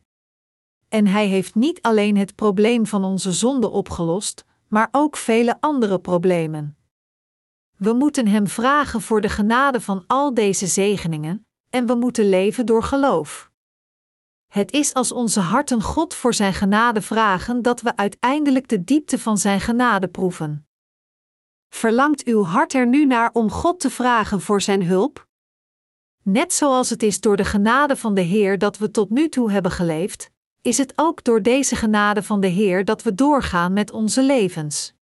[0.88, 5.98] En Hij heeft niet alleen het probleem van onze zonde opgelost, maar ook vele andere
[5.98, 6.76] problemen.
[7.76, 12.66] We moeten Hem vragen voor de genade van al deze zegeningen, en we moeten leven
[12.66, 13.47] door geloof.
[14.48, 19.18] Het is als onze harten God voor Zijn genade vragen dat we uiteindelijk de diepte
[19.18, 20.66] van Zijn genade proeven.
[21.68, 25.26] Verlangt uw hart er nu naar om God te vragen voor Zijn hulp?
[26.22, 29.50] Net zoals het is door de genade van de Heer dat we tot nu toe
[29.50, 30.30] hebben geleefd,
[30.62, 34.94] is het ook door deze genade van de Heer dat we doorgaan met onze levens.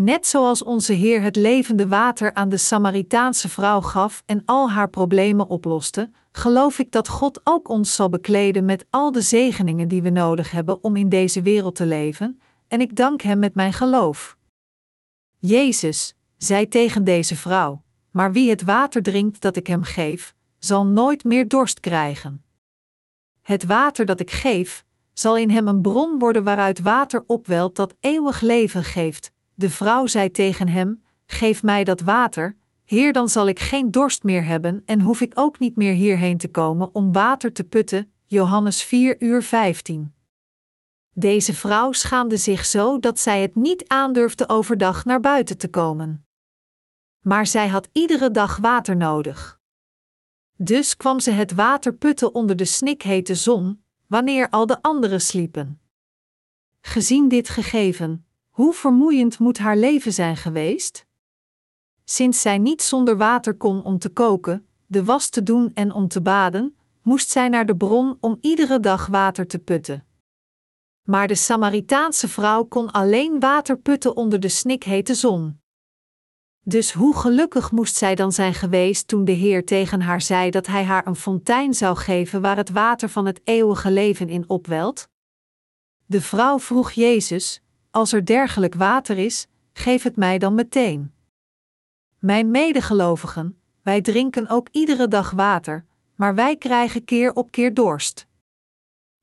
[0.00, 4.90] Net zoals onze Heer het levende water aan de Samaritaanse vrouw gaf en al haar
[4.90, 10.02] problemen oploste, geloof ik dat God ook ons zal bekleden met al de zegeningen die
[10.02, 13.72] we nodig hebben om in deze wereld te leven, en ik dank Hem met mijn
[13.72, 14.36] geloof.
[15.38, 20.86] Jezus zei tegen deze vrouw: Maar wie het water drinkt dat ik hem geef, zal
[20.86, 22.44] nooit meer dorst krijgen.
[23.42, 27.94] Het water dat ik geef, zal in hem een bron worden waaruit water opwelt dat
[28.00, 29.32] eeuwig leven geeft.
[29.60, 34.22] De vrouw zei tegen hem: Geef mij dat water, Heer, dan zal ik geen dorst
[34.22, 38.12] meer hebben en hoef ik ook niet meer hierheen te komen om water te putten.
[38.24, 40.14] Johannes 4 uur 15.
[41.12, 46.26] Deze vrouw schaamde zich zo dat zij het niet aandurfde overdag naar buiten te komen.
[47.20, 49.60] Maar zij had iedere dag water nodig.
[50.56, 55.80] Dus kwam ze het water putten onder de snikhete zon, wanneer al de anderen sliepen.
[56.80, 61.06] Gezien dit gegeven, hoe vermoeiend moet haar leven zijn geweest?
[62.04, 66.08] Sinds zij niet zonder water kon om te koken, de was te doen en om
[66.08, 70.06] te baden, moest zij naar de bron om iedere dag water te putten.
[71.02, 75.60] Maar de Samaritaanse vrouw kon alleen water putten onder de snikhete zon.
[76.64, 80.66] Dus hoe gelukkig moest zij dan zijn geweest toen de Heer tegen haar zei dat
[80.66, 85.08] hij haar een fontein zou geven waar het water van het eeuwige leven in opwelt?
[86.06, 91.12] De vrouw vroeg Jezus: Als er dergelijk water is, geef het mij dan meteen.
[92.18, 95.84] Mijn medegelovigen, wij drinken ook iedere dag water,
[96.14, 98.26] maar wij krijgen keer op keer dorst.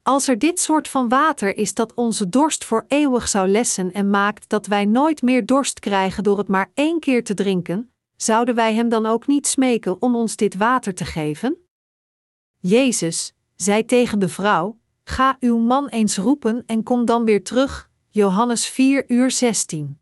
[0.02, 4.10] Als er dit soort van water is dat onze dorst voor eeuwig zou lessen en
[4.10, 8.56] maakt dat wij nooit meer dorst krijgen door het maar één keer te drinken, zouden
[8.56, 11.58] wij hem dan ook niet smeken om ons dit water te geven?
[12.60, 17.87] Jezus zei tegen de vrouw: Ga uw man eens roepen en kom dan weer terug.
[18.18, 20.00] Johannes 4 uur 16.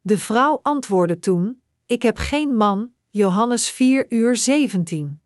[0.00, 2.92] De vrouw antwoordde toen: Ik heb geen man.
[3.10, 5.20] Johannes 4 uur 17.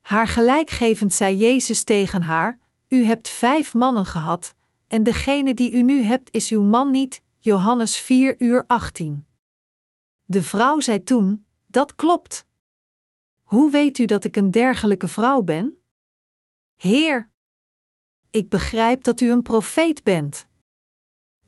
[0.00, 4.54] Haar gelijkgevend zei Jezus tegen haar: u hebt vijf mannen gehad,
[4.86, 7.22] en degene die u nu hebt is uw man niet.
[7.38, 9.26] Johannes 4 uur 18.
[10.24, 12.46] De vrouw zei toen: Dat klopt.
[13.42, 15.82] Hoe weet u dat ik een dergelijke vrouw ben?
[16.76, 17.30] Heer,
[18.30, 20.48] ik begrijp dat u een profeet bent.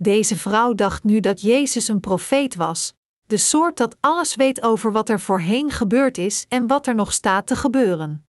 [0.02, 2.94] Deze vrouw dacht nu dat Jezus een profeet was,
[3.26, 7.12] de soort dat alles weet over wat er voorheen gebeurd is en wat er nog
[7.12, 8.26] staat te gebeuren.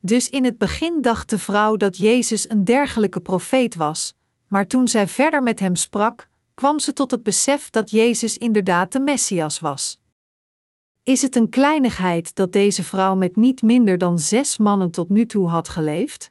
[0.00, 4.14] Dus in het begin dacht de vrouw dat Jezus een dergelijke profeet was,
[4.48, 8.92] maar toen zij verder met hem sprak, kwam ze tot het besef dat Jezus inderdaad
[8.92, 10.00] de Messias was.
[11.02, 15.26] Is het een kleinigheid dat deze vrouw met niet minder dan zes mannen tot nu
[15.26, 16.30] toe had geleefd?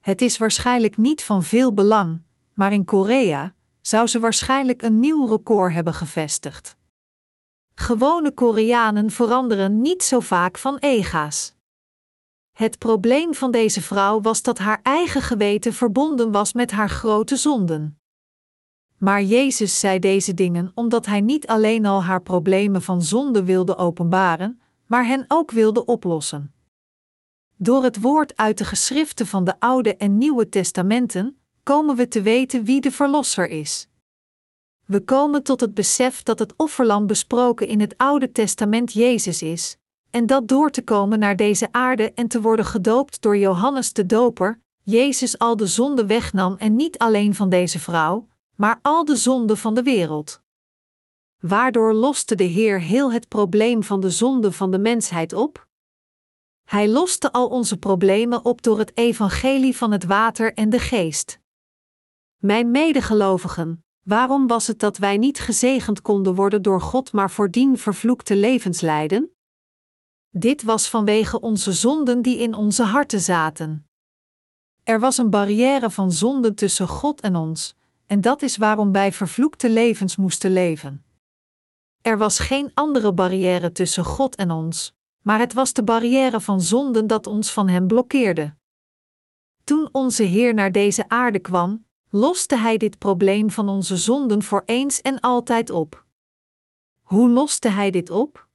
[0.00, 2.22] Het is waarschijnlijk niet van veel belang,
[2.60, 6.76] maar in Korea zou ze waarschijnlijk een nieuw record hebben gevestigd.
[7.74, 11.54] Gewone Koreanen veranderen niet zo vaak van ega's.
[12.52, 17.36] Het probleem van deze vrouw was dat haar eigen geweten verbonden was met haar grote
[17.36, 17.98] zonden.
[18.96, 23.76] Maar Jezus zei deze dingen omdat hij niet alleen al haar problemen van zonde wilde
[23.76, 26.54] openbaren, maar hen ook wilde oplossen.
[27.56, 31.39] Door het woord uit de geschriften van de Oude en Nieuwe Testamenten
[31.70, 33.88] komen we te weten wie de Verlosser is.
[34.86, 39.76] We komen tot het besef dat het offerlam besproken in het Oude Testament Jezus is,
[40.10, 44.06] en dat door te komen naar deze aarde en te worden gedoopt door Johannes de
[44.06, 49.16] Doper, Jezus al de zonde wegnam en niet alleen van deze vrouw, maar al de
[49.16, 50.40] zonden van de wereld.
[51.40, 55.66] Waardoor loste de Heer heel het probleem van de zonde van de mensheid op?
[56.64, 61.40] Hij loste al onze problemen op door het evangelie van het water en de geest.
[62.40, 67.78] Mijn medegelovigen, waarom was het dat wij niet gezegend konden worden door God, maar voordien
[67.78, 69.30] vervloekte levens leiden?
[70.30, 73.88] Dit was vanwege onze zonden die in onze harten zaten.
[74.82, 77.74] Er was een barrière van zonde tussen God en ons,
[78.06, 81.04] en dat is waarom wij vervloekte levens moesten leven.
[82.02, 86.60] Er was geen andere barrière tussen God en ons, maar het was de barrière van
[86.60, 88.54] zonden dat ons van Hem blokkeerde.
[89.64, 94.62] Toen onze Heer naar deze aarde kwam, loste Hij dit probleem van onze zonden voor
[94.66, 96.04] eens en altijd op.
[97.00, 98.48] Hoe loste Hij dit op?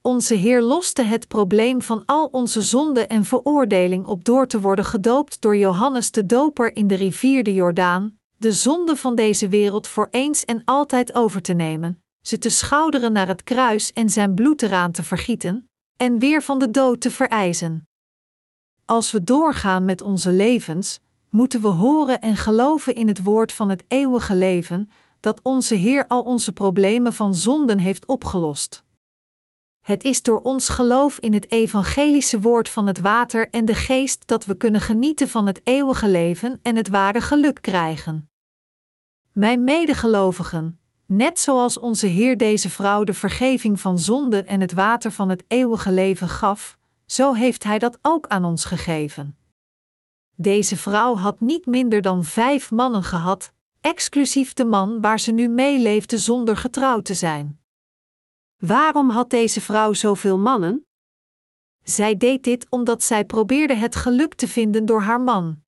[0.00, 4.84] Onze Heer loste het probleem van al onze zonde en veroordeling op door te worden
[4.84, 9.86] gedoopt door Johannes de Doper in de rivier de Jordaan, de zonde van deze wereld
[9.86, 14.34] voor eens en altijd over te nemen, ze te schouderen naar het kruis en zijn
[14.34, 17.88] bloed eraan te vergieten, en weer van de dood te vereisen.
[18.84, 21.00] Als we doorgaan met onze levens,
[21.30, 26.06] moeten we horen en geloven in het woord van het eeuwige leven, dat onze Heer
[26.06, 28.84] al onze problemen van zonden heeft opgelost.
[29.80, 34.26] Het is door ons geloof in het evangelische woord van het water en de geest
[34.26, 38.30] dat we kunnen genieten van het eeuwige leven en het ware geluk krijgen.
[39.32, 45.12] Mijn medegelovigen, net zoals onze Heer deze vrouw de vergeving van zonde en het water
[45.12, 49.36] van het eeuwige leven gaf, zo heeft Hij dat ook aan ons gegeven.
[50.36, 55.48] Deze vrouw had niet minder dan vijf mannen gehad, exclusief de man waar ze nu
[55.48, 57.60] meeleefde zonder getrouwd te zijn.
[58.56, 60.86] Waarom had deze vrouw zoveel mannen?
[61.82, 65.62] Zij deed dit omdat zij probeerde het geluk te vinden door haar man.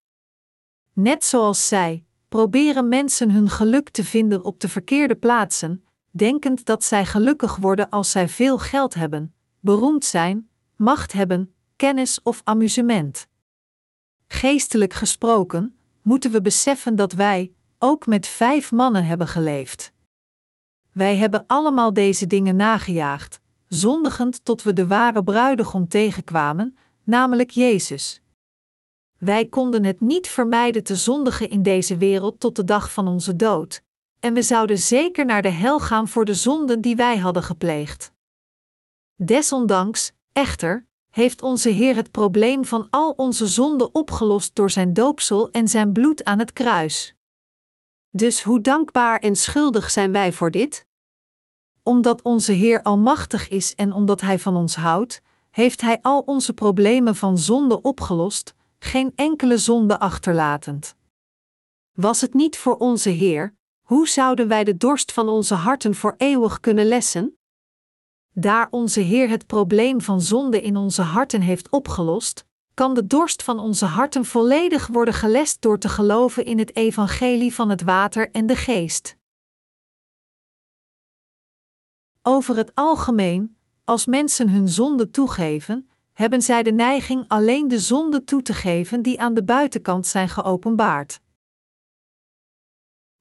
[0.93, 6.85] Net zoals zij, proberen mensen hun geluk te vinden op de verkeerde plaatsen, denkend dat
[6.85, 13.28] zij gelukkig worden als zij veel geld hebben, beroemd zijn, macht hebben, kennis of amusement.
[14.29, 19.93] Geestelijk gesproken, moeten we beseffen dat wij, ook met vijf mannen, hebben geleefd.
[20.93, 28.21] Wij hebben allemaal deze dingen nagejaagd, zondigend tot we de ware bruidegom tegenkwamen, namelijk Jezus.
[29.19, 33.37] Wij konden het niet vermijden te zondigen in deze wereld tot de dag van onze
[33.37, 33.83] dood,
[34.21, 38.13] en we zouden zeker naar de hel gaan voor de zonden die wij hadden gepleegd.
[39.17, 40.87] Desondanks, echter,
[41.19, 45.93] heeft onze Heer het probleem van al onze zonden opgelost door zijn doopsel en zijn
[45.93, 47.15] bloed aan het kruis.
[48.11, 50.87] Dus hoe dankbaar en schuldig zijn wij voor dit?
[51.83, 56.53] Omdat onze Heer almachtig is en omdat Hij van ons houdt, heeft Hij al onze
[56.53, 60.97] problemen van zonde opgelost, geen enkele zonde achterlatend.
[61.93, 66.15] Was het niet voor onze Heer, hoe zouden wij de dorst van onze harten voor
[66.17, 67.38] eeuwig kunnen lessen?
[68.41, 73.43] Daar onze Heer het probleem van zonde in onze harten heeft opgelost, kan de dorst
[73.43, 78.31] van onze harten volledig worden gelest door te geloven in het evangelie van het water
[78.31, 79.17] en de geest.
[82.23, 88.25] Over het algemeen, als mensen hun zonde toegeven, hebben zij de neiging alleen de zonden
[88.25, 91.21] toe te geven die aan de buitenkant zijn geopenbaard.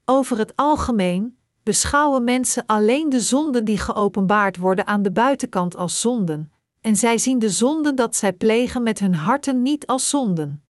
[0.06, 1.37] Over het algemeen
[1.68, 6.52] beschouwen mensen alleen de zonden die geopenbaard worden aan de buitenkant als zonden,
[6.82, 10.64] en zij zien de zonden dat zij plegen met hun harten niet als zonden.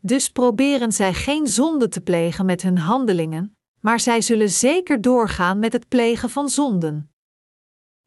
[0.00, 5.58] Dus proberen zij geen zonde te plegen met hun handelingen, maar zij zullen zeker doorgaan
[5.58, 7.10] met het plegen van zonden.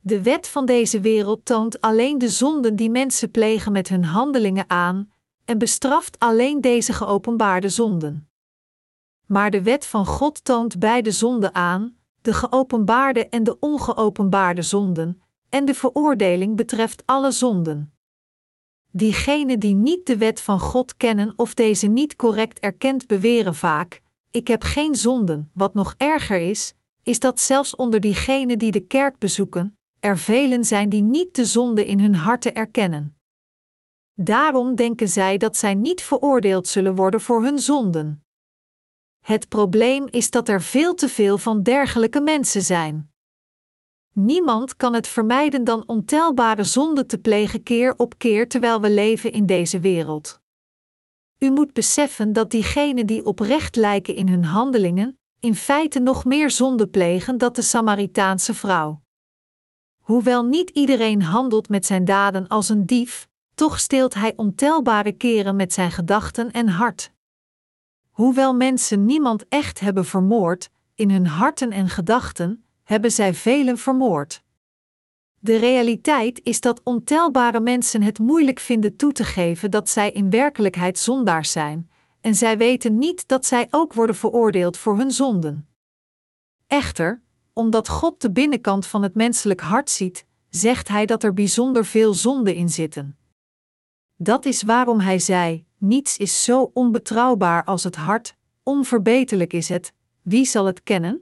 [0.02, 4.70] De wet van deze wereld toont alleen de zonden die mensen plegen met hun handelingen
[4.70, 5.12] aan
[5.46, 8.29] en bestraft alleen deze geopenbaarde zonden.
[9.30, 15.22] Maar de wet van God toont beide zonden aan, de geopenbaarde en de ongeopenbaarde zonden,
[15.50, 17.94] en de veroordeling betreft alle zonden.
[18.92, 24.02] Diegenen die niet de wet van God kennen of deze niet correct erkend beweren vaak:
[24.32, 25.52] Ik heb geen zonden.
[25.54, 26.74] Wat nog erger is,
[27.04, 31.46] is dat zelfs onder diegenen die de kerk bezoeken, er velen zijn die niet de
[31.46, 33.18] zonde in hun harten erkennen.
[34.14, 38.24] Daarom denken zij dat zij niet veroordeeld zullen worden voor hun zonden.
[39.30, 43.12] Het probleem is dat er veel te veel van dergelijke mensen zijn.
[44.14, 49.32] Niemand kan het vermijden dan ontelbare zonden te plegen keer op keer terwijl we leven
[49.32, 50.42] in deze wereld.
[51.38, 56.52] U moet beseffen dat diegenen die oprecht lijken in hun handelingen, in feite nog meer
[56.52, 59.02] zonde plegen dan de Samaritaanse vrouw.
[60.00, 65.56] Hoewel niet iedereen handelt met zijn daden als een dief, toch steelt hij ontelbare keren
[65.56, 67.12] met zijn gedachten en hart.
[68.20, 74.44] Hoewel mensen niemand echt hebben vermoord, in hun harten en gedachten hebben zij velen vermoord.
[75.40, 80.30] De realiteit is dat ontelbare mensen het moeilijk vinden toe te geven dat zij in
[80.30, 81.90] werkelijkheid zondaars zijn,
[82.22, 85.68] en zij weten niet dat zij ook worden veroordeeld voor hun zonden.
[86.68, 87.22] Echter,
[87.54, 92.14] omdat God de binnenkant van het menselijk hart ziet, zegt Hij dat er bijzonder veel
[92.14, 93.18] zonden in zitten.
[94.16, 99.94] Dat is waarom Hij zei: Niets is zo onbetrouwbaar als het hart, onverbeterlijk is het,
[100.22, 101.22] wie zal het kennen?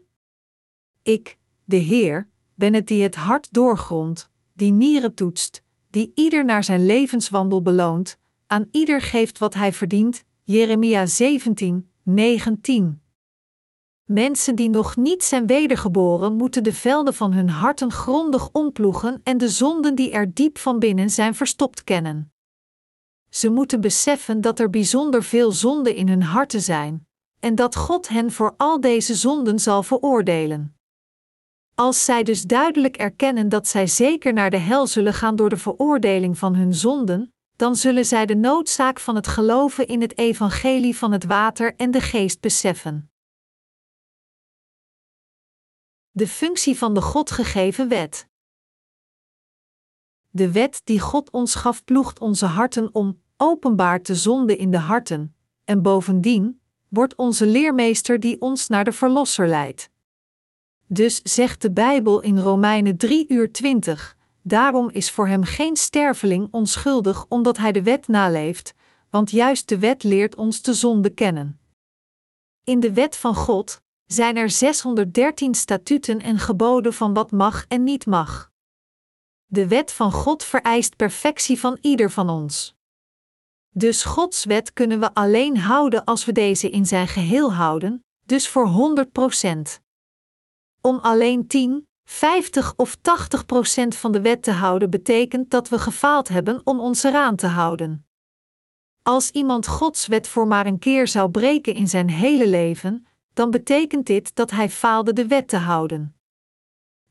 [1.03, 6.63] Ik, de Heer, ben het die het hart doorgrondt, die nieren toetst, die ieder naar
[6.63, 10.23] zijn levenswandel beloont, aan ieder geeft wat hij verdient.
[10.43, 13.01] Jeremia 17, 19.
[14.05, 19.37] Mensen die nog niet zijn wedergeboren, moeten de velden van hun harten grondig omploegen en
[19.37, 22.31] de zonden die er diep van binnen zijn verstopt kennen.
[23.29, 27.07] Ze moeten beseffen dat er bijzonder veel zonden in hun harten zijn,
[27.39, 30.75] en dat God hen voor al deze zonden zal veroordelen.
[31.75, 35.57] Als zij dus duidelijk erkennen dat zij zeker naar de hel zullen gaan door de
[35.57, 40.97] veroordeling van hun zonden, dan zullen zij de noodzaak van het geloven in het evangelie
[40.97, 43.11] van het water en de geest beseffen.
[46.11, 48.27] De functie van de God gegeven wet.
[50.37, 54.77] De wet die God ons gaf ploegt onze harten om, openbaar te zonden in de
[54.77, 59.89] harten, en bovendien wordt onze leermeester die ons naar de Verlosser leidt.
[60.87, 66.47] Dus zegt de Bijbel in Romeinen 3 uur 20, daarom is voor hem geen sterveling
[66.51, 68.73] onschuldig omdat hij de wet naleeft,
[69.09, 71.59] want juist de wet leert ons de zonde kennen.
[72.63, 77.83] In de wet van God zijn er 613 statuten en geboden van wat mag en
[77.83, 78.55] niet mag.
[79.49, 82.75] De wet van God vereist perfectie van ieder van ons.
[83.69, 88.47] Dus Gods wet kunnen we alleen houden als we deze in zijn geheel houden, dus
[88.47, 89.81] voor 100 procent.
[90.81, 95.79] Om alleen 10, 50 of 80 procent van de wet te houden betekent dat we
[95.79, 98.07] gefaald hebben om ons eraan te houden.
[99.03, 103.51] Als iemand Gods wet voor maar een keer zou breken in zijn hele leven, dan
[103.51, 106.15] betekent dit dat hij faalde de wet te houden.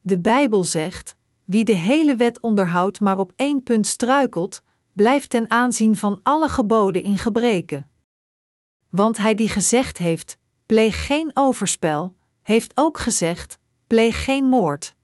[0.01, 1.17] De Bijbel zegt:
[1.47, 6.49] wie de hele wet onderhoudt maar op één punt struikelt, blijft ten aanzien van alle
[6.49, 7.91] geboden in gebreken.
[8.89, 14.95] Want hij die gezegd heeft: pleeg geen overspel, heeft ook gezegd: pleeg geen moord.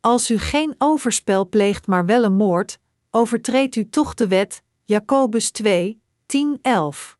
[0.00, 2.78] Als u geen overspel pleegt, maar wel een moord,
[3.10, 4.62] overtreedt u toch de wet.
[4.84, 7.18] Jacobus 2, 10, 11.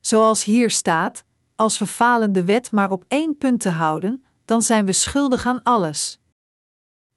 [0.00, 1.24] Zoals hier staat:
[1.56, 5.46] als we falen de wet maar op één punt te houden, dan zijn we schuldig
[5.46, 6.20] aan alles.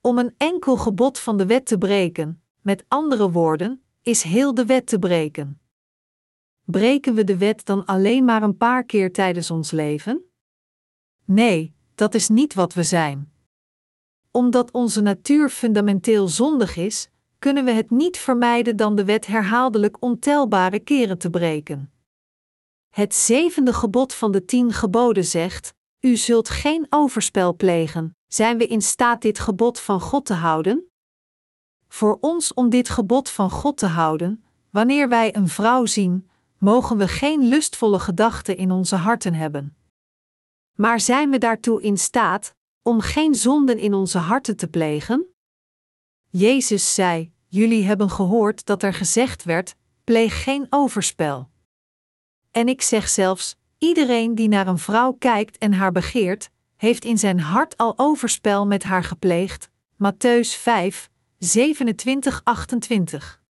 [0.01, 4.65] Om een enkel gebod van de wet te breken, met andere woorden, is heel de
[4.65, 5.61] wet te breken.
[6.65, 10.23] Breken we de wet dan alleen maar een paar keer tijdens ons leven?
[11.25, 13.31] Nee, dat is niet wat we zijn.
[14.31, 20.01] Omdat onze natuur fundamenteel zondig is, kunnen we het niet vermijden dan de wet herhaaldelijk
[20.01, 21.91] ontelbare keren te breken.
[22.89, 28.17] Het zevende gebod van de tien geboden zegt: U zult geen overspel plegen.
[28.30, 30.91] Zijn we in staat dit gebod van God te houden?
[31.88, 36.97] Voor ons om dit gebod van God te houden, wanneer wij een vrouw zien, mogen
[36.97, 39.77] we geen lustvolle gedachten in onze harten hebben.
[40.75, 45.25] Maar zijn we daartoe in staat om geen zonden in onze harten te plegen?
[46.27, 51.49] Jezus zei: Jullie hebben gehoord dat er gezegd werd: pleeg geen overspel.
[52.51, 56.49] En ik zeg zelfs: iedereen die naar een vrouw kijkt en haar begeert,
[56.80, 59.69] heeft in zijn hart al overspel met haar gepleegd.
[59.93, 63.41] Matthäus 5, 27, 28.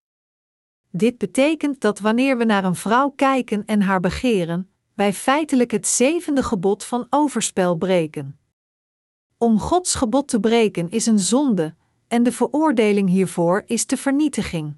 [0.91, 5.87] Dit betekent dat wanneer we naar een vrouw kijken en haar begeren, wij feitelijk het
[5.87, 8.39] zevende gebod van overspel breken.
[9.37, 11.75] Om Gods gebod te breken is een zonde,
[12.07, 14.77] en de veroordeling hiervoor is de vernietiging.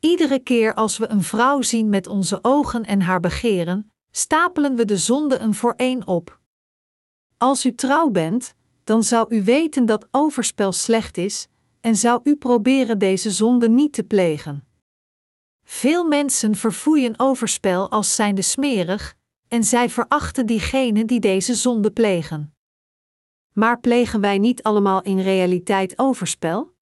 [0.00, 4.84] Iedere keer als we een vrouw zien met onze ogen en haar begeren, stapelen we
[4.84, 6.35] de zonde een voor één op.
[7.38, 11.48] Als u trouw bent, dan zou u weten dat overspel slecht is,
[11.80, 14.66] en zou u proberen deze zonde niet te plegen.
[15.64, 19.14] Veel mensen verfoeien overspel als zijnde smerig,
[19.48, 22.54] en zij verachten diegenen die deze zonde plegen.
[23.52, 26.74] Maar plegen wij niet allemaal in realiteit overspel?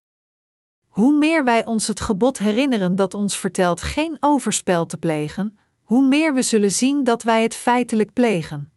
[0.87, 6.07] Hoe meer wij ons het gebod herinneren dat ons vertelt geen overspel te plegen, hoe
[6.07, 8.74] meer we zullen zien dat wij het feitelijk plegen.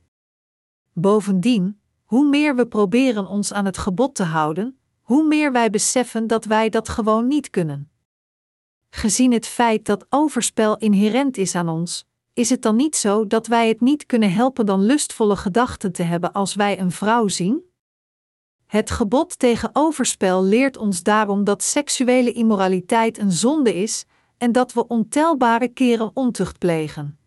[0.99, 6.27] Bovendien, hoe meer we proberen ons aan het gebod te houden, hoe meer wij beseffen
[6.27, 7.91] dat wij dat gewoon niet kunnen.
[8.89, 13.47] Gezien het feit dat overspel inherent is aan ons, is het dan niet zo dat
[13.47, 17.63] wij het niet kunnen helpen dan lustvolle gedachten te hebben als wij een vrouw zien?
[18.65, 24.05] Het gebod tegen overspel leert ons daarom dat seksuele immoraliteit een zonde is
[24.37, 27.19] en dat we ontelbare keren ontucht plegen.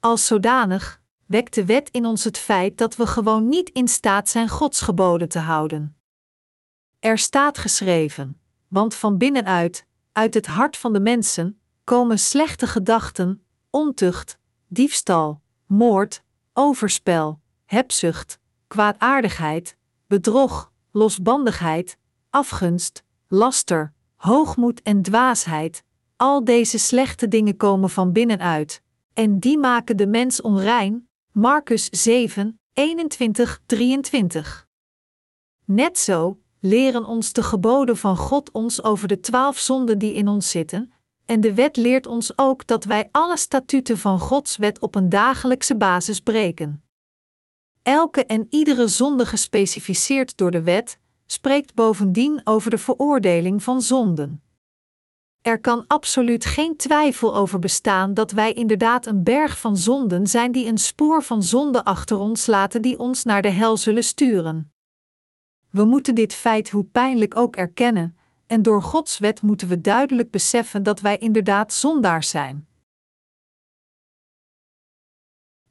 [0.00, 0.99] Als zodanig
[1.30, 4.80] wekt de wet in ons het feit dat we gewoon niet in staat zijn Gods
[4.80, 5.96] geboden te houden.
[6.98, 13.44] Er staat geschreven: Want van binnenuit, uit het hart van de mensen, komen slechte gedachten,
[13.70, 16.22] ontucht, diefstal, moord,
[16.52, 19.76] overspel, hebzucht, kwaadaardigheid,
[20.06, 21.96] bedrog, losbandigheid,
[22.30, 25.82] afgunst, laster, hoogmoed en dwaasheid.
[26.16, 31.08] Al deze slechte dingen komen van binnenuit, en die maken de mens onrein.
[31.32, 34.68] Marcus 7, 21, 23.
[35.64, 40.28] Net zo leren ons de geboden van God ons over de twaalf zonden die in
[40.28, 40.92] ons zitten,
[41.26, 45.08] en de wet leert ons ook dat wij alle statuten van Gods wet op een
[45.08, 46.84] dagelijkse basis breken.
[47.82, 54.42] Elke en iedere zonde gespecificeerd door de wet spreekt bovendien over de veroordeling van zonden.
[55.42, 60.52] Er kan absoluut geen twijfel over bestaan dat wij inderdaad een berg van zonden zijn
[60.52, 64.72] die een spoor van zonde achter ons laten die ons naar de hel zullen sturen.
[65.70, 68.16] We moeten dit feit hoe pijnlijk ook erkennen,
[68.46, 72.68] en door Gods wet moeten we duidelijk beseffen dat wij inderdaad zondaars zijn.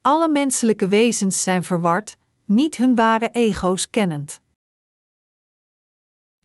[0.02, 4.42] Alle menselijke wezens zijn verward, niet hun ware ego's kennend.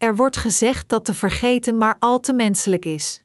[0.05, 3.23] Er wordt gezegd dat te vergeten maar al te menselijk is.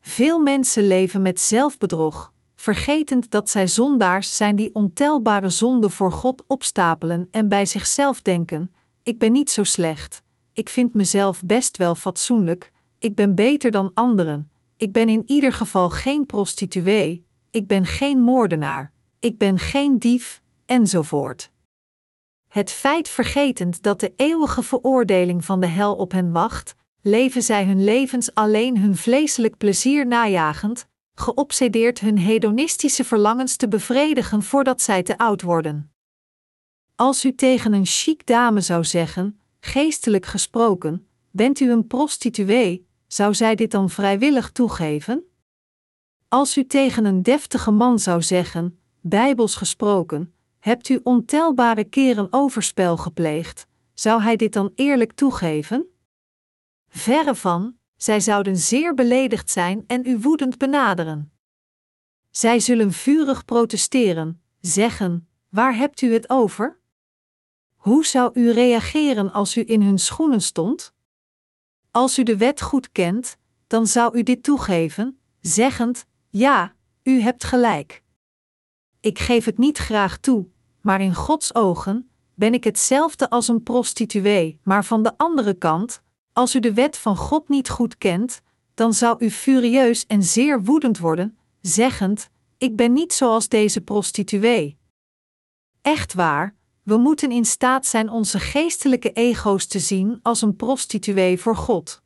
[0.00, 6.44] Veel mensen leven met zelfbedrog, vergetend dat zij zondaars zijn die ontelbare zonden voor God
[6.46, 10.22] opstapelen en bij zichzelf denken: ik ben niet zo slecht,
[10.52, 15.52] ik vind mezelf best wel fatsoenlijk, ik ben beter dan anderen, ik ben in ieder
[15.52, 21.52] geval geen prostituee, ik ben geen moordenaar, ik ben geen dief, enzovoort.
[22.54, 27.64] Het feit vergetend dat de eeuwige veroordeling van de hel op hen wacht, leven zij
[27.64, 35.02] hun levens alleen hun vleeselijk plezier najagend, geobsedeerd hun hedonistische verlangens te bevredigen voordat zij
[35.02, 35.92] te oud worden.
[36.96, 43.34] Als u tegen een chic dame zou zeggen: geestelijk gesproken, bent u een prostituee, zou
[43.34, 45.24] zij dit dan vrijwillig toegeven?
[46.28, 50.34] Als u tegen een deftige man zou zeggen: bijbels gesproken,
[50.64, 55.86] hebt u ontelbare keren overspel gepleegd, zou hij dit dan eerlijk toegeven?
[56.88, 61.32] Verre van, zij zouden zeer beledigd zijn en u woedend benaderen.
[62.30, 66.80] Zij zullen vurig protesteren, zeggen: Waar hebt u het over?
[67.74, 70.92] Hoe zou u reageren als u in hun schoenen stond?
[71.90, 73.36] Als u de wet goed kent,
[73.66, 78.02] dan zou u dit toegeven, zeggend: Ja, u hebt gelijk.
[79.00, 80.52] Ik geef het niet graag toe,
[80.84, 86.02] maar in Gods ogen ben ik hetzelfde als een prostituee, maar van de andere kant,
[86.32, 88.42] als u de wet van God niet goed kent,
[88.74, 92.28] dan zou u furieus en zeer woedend worden, zeggend:
[92.58, 94.78] Ik ben niet zoals deze prostituee.
[95.82, 101.38] Echt waar, we moeten in staat zijn onze geestelijke ego's te zien als een prostituee
[101.38, 102.02] voor God.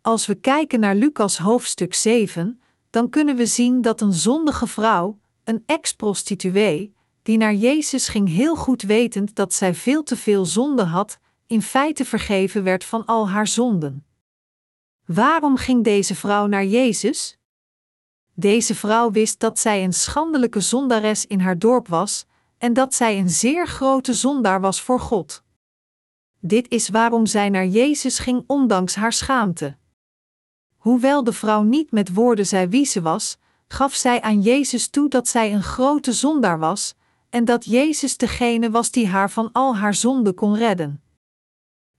[0.00, 2.60] Als we kijken naar Lucas hoofdstuk 7,
[2.90, 6.95] dan kunnen we zien dat een zondige vrouw, een ex-prostituee,
[7.26, 11.62] die naar Jezus ging heel goed wetend dat zij veel te veel zonde had, in
[11.62, 14.06] feite vergeven werd van al haar zonden.
[15.04, 17.38] Waarom ging deze vrouw naar Jezus?
[18.34, 22.26] Deze vrouw wist dat zij een schandelijke zondares in haar dorp was
[22.58, 25.42] en dat zij een zeer grote zondaar was voor God.
[26.40, 29.76] Dit is waarom zij naar Jezus ging, ondanks haar schaamte.
[30.76, 35.08] Hoewel de vrouw niet met woorden zei wie ze was, gaf zij aan Jezus toe
[35.08, 36.94] dat zij een grote zondaar was
[37.30, 41.02] en dat Jezus degene was die haar van al haar zonden kon redden.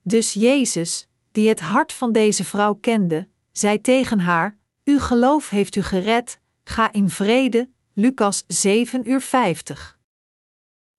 [0.01, 5.75] Dus Jezus, die het hart van deze vrouw kende, zei tegen haar: Uw geloof heeft
[5.75, 7.69] u gered, ga in vrede.
[7.93, 9.99] Lucas 7 uur 50.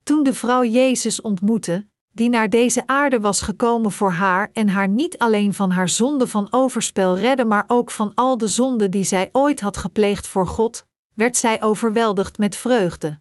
[0.02, 4.88] Toen de vrouw Jezus ontmoette, die naar deze aarde was gekomen voor haar en haar
[4.88, 9.04] niet alleen van haar zonde van overspel redde, maar ook van al de zonden die
[9.04, 13.20] zij ooit had gepleegd voor God, werd zij overweldigd met vreugde.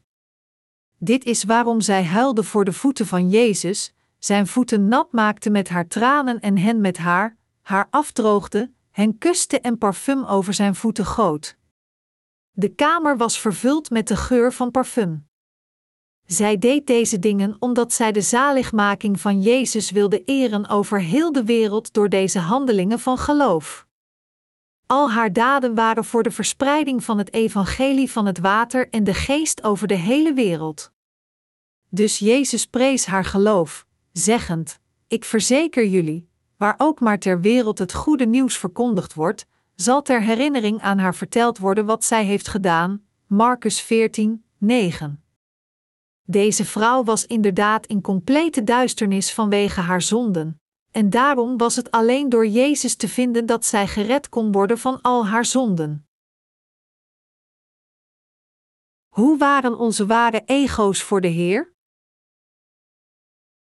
[0.99, 5.69] Dit is waarom zij huilde voor de voeten van Jezus, zijn voeten nat maakte met
[5.69, 11.05] haar tranen en hen met haar, haar afdroogde, hen kuste en parfum over zijn voeten
[11.05, 11.57] goot.
[12.51, 15.27] De kamer was vervuld met de geur van parfum.
[16.25, 21.43] Zij deed deze dingen omdat zij de zaligmaking van Jezus wilde eren over heel de
[21.43, 23.86] wereld door deze handelingen van geloof.
[24.87, 29.13] Al haar daden waren voor de verspreiding van het evangelie van het water en de
[29.13, 30.91] geest over de hele wereld.
[31.89, 37.93] Dus Jezus prees haar geloof, zeggend: Ik verzeker jullie, waar ook maar ter wereld het
[37.93, 43.05] goede nieuws verkondigd wordt, zal ter herinnering aan haar verteld worden wat zij heeft gedaan.
[43.25, 45.23] Marcus 14, 9.
[46.23, 50.61] Deze vrouw was inderdaad in complete duisternis vanwege haar zonden,
[50.91, 55.01] en daarom was het alleen door Jezus te vinden dat zij gered kon worden van
[55.01, 56.07] al haar zonden.
[59.07, 61.73] Hoe waren onze ware ego's voor de Heer?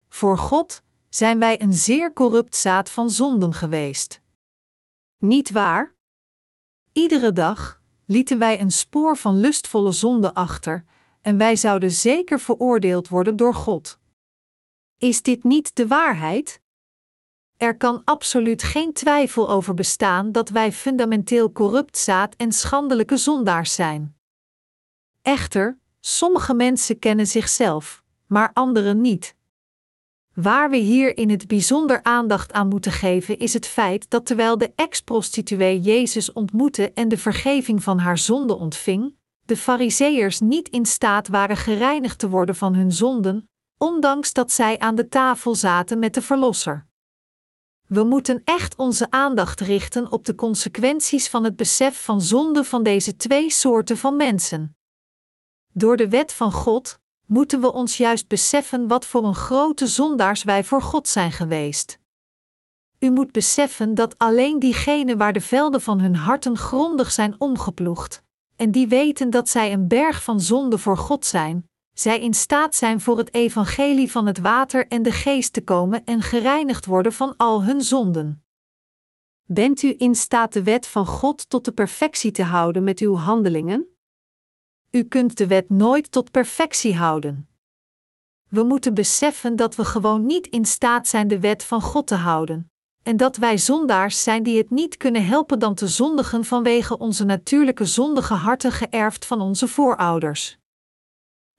[0.07, 4.21] Voor God zijn wij een zeer corrupt zaad van zonden geweest.
[5.17, 5.95] Niet waar?
[6.93, 10.85] Iedere dag lieten wij een spoor van lustvolle zonde achter,
[11.21, 13.99] en wij zouden zeker veroordeeld worden door God.
[14.97, 16.61] Is dit niet de waarheid?
[17.59, 23.73] Er kan absoluut geen twijfel over bestaan dat wij fundamenteel corrupt zaad en schandelijke zondaars
[23.73, 24.15] zijn.
[25.21, 29.35] Echter, sommige mensen kennen zichzelf, maar anderen niet.
[30.33, 34.57] Waar we hier in het bijzonder aandacht aan moeten geven is het feit dat terwijl
[34.57, 40.85] de ex-prostituee Jezus ontmoette en de vergeving van haar zonde ontving, de Fariseërs niet in
[40.85, 45.99] staat waren gereinigd te worden van hun zonden, ondanks dat zij aan de tafel zaten
[45.99, 46.87] met de Verlosser.
[47.89, 52.83] We moeten echt onze aandacht richten op de consequenties van het besef van zonde van
[52.83, 54.77] deze twee soorten van mensen.
[55.73, 60.43] Door de wet van God moeten we ons juist beseffen wat voor een grote zondaars
[60.43, 61.99] wij voor God zijn geweest.
[62.99, 68.23] U moet beseffen dat alleen diegenen waar de velden van hun harten grondig zijn omgeploegd,
[68.55, 71.68] en die weten dat zij een berg van zonde voor God zijn,
[71.99, 76.05] zij in staat zijn voor het evangelie van het water en de geest te komen
[76.05, 78.43] en gereinigd worden van al hun zonden.
[79.43, 83.15] Bent u in staat de wet van God tot de perfectie te houden met uw
[83.15, 83.87] handelingen?
[84.91, 87.49] U kunt de wet nooit tot perfectie houden.
[88.47, 92.15] We moeten beseffen dat we gewoon niet in staat zijn de wet van God te
[92.15, 92.71] houden,
[93.03, 97.25] en dat wij zondaars zijn die het niet kunnen helpen dan te zondigen vanwege onze
[97.25, 100.59] natuurlijke zondige harten geërfd van onze voorouders.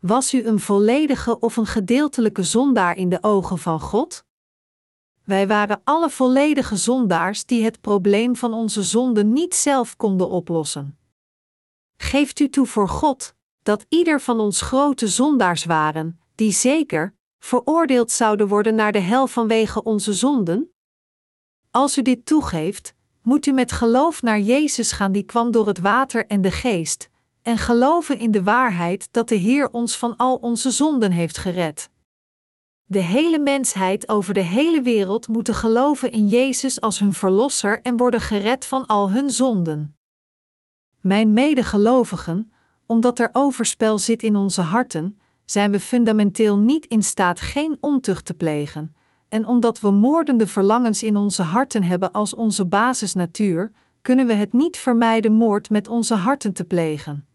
[0.01, 4.25] Was u een volledige of een gedeeltelijke zondaar in de ogen van God?
[5.25, 10.99] Wij waren alle volledige zondaars die het probleem van onze zonde niet zelf konden oplossen.
[11.97, 18.11] Geeft u toe voor God dat ieder van ons grote zondaars waren, die zeker veroordeeld
[18.11, 20.73] zouden worden naar de hel vanwege onze zonden?
[21.71, 25.79] Als u dit toegeeft, moet u met geloof naar Jezus gaan, die kwam door het
[25.79, 27.11] water en de geest,
[27.43, 31.91] en geloven in de waarheid dat de Heer ons van al onze zonden heeft gered.
[32.85, 37.97] De hele mensheid over de hele wereld moeten geloven in Jezus als hun Verlosser en
[37.97, 39.97] worden gered van al hun zonden.
[41.01, 42.53] Mijn medegelovigen,
[42.87, 48.25] omdat er overspel zit in onze harten, zijn we fundamenteel niet in staat geen ontucht
[48.25, 48.95] te plegen,
[49.29, 53.73] en omdat we moordende verlangens in onze harten hebben als onze basisnatuur,
[54.03, 57.29] kunnen we het niet vermijden moord met onze harten te plegen.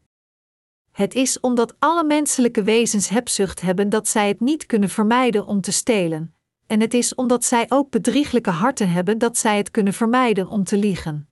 [0.95, 5.61] Het is omdat alle menselijke wezens hebzucht hebben dat zij het niet kunnen vermijden om
[5.61, 6.35] te stelen,
[6.67, 10.63] en het is omdat zij ook bedrieglijke harten hebben dat zij het kunnen vermijden om
[10.63, 11.29] te liegen.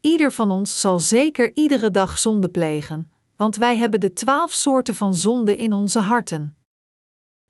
[0.00, 4.94] Ieder van ons zal zeker iedere dag zonde plegen, want wij hebben de twaalf soorten
[4.94, 6.56] van zonde in onze harten.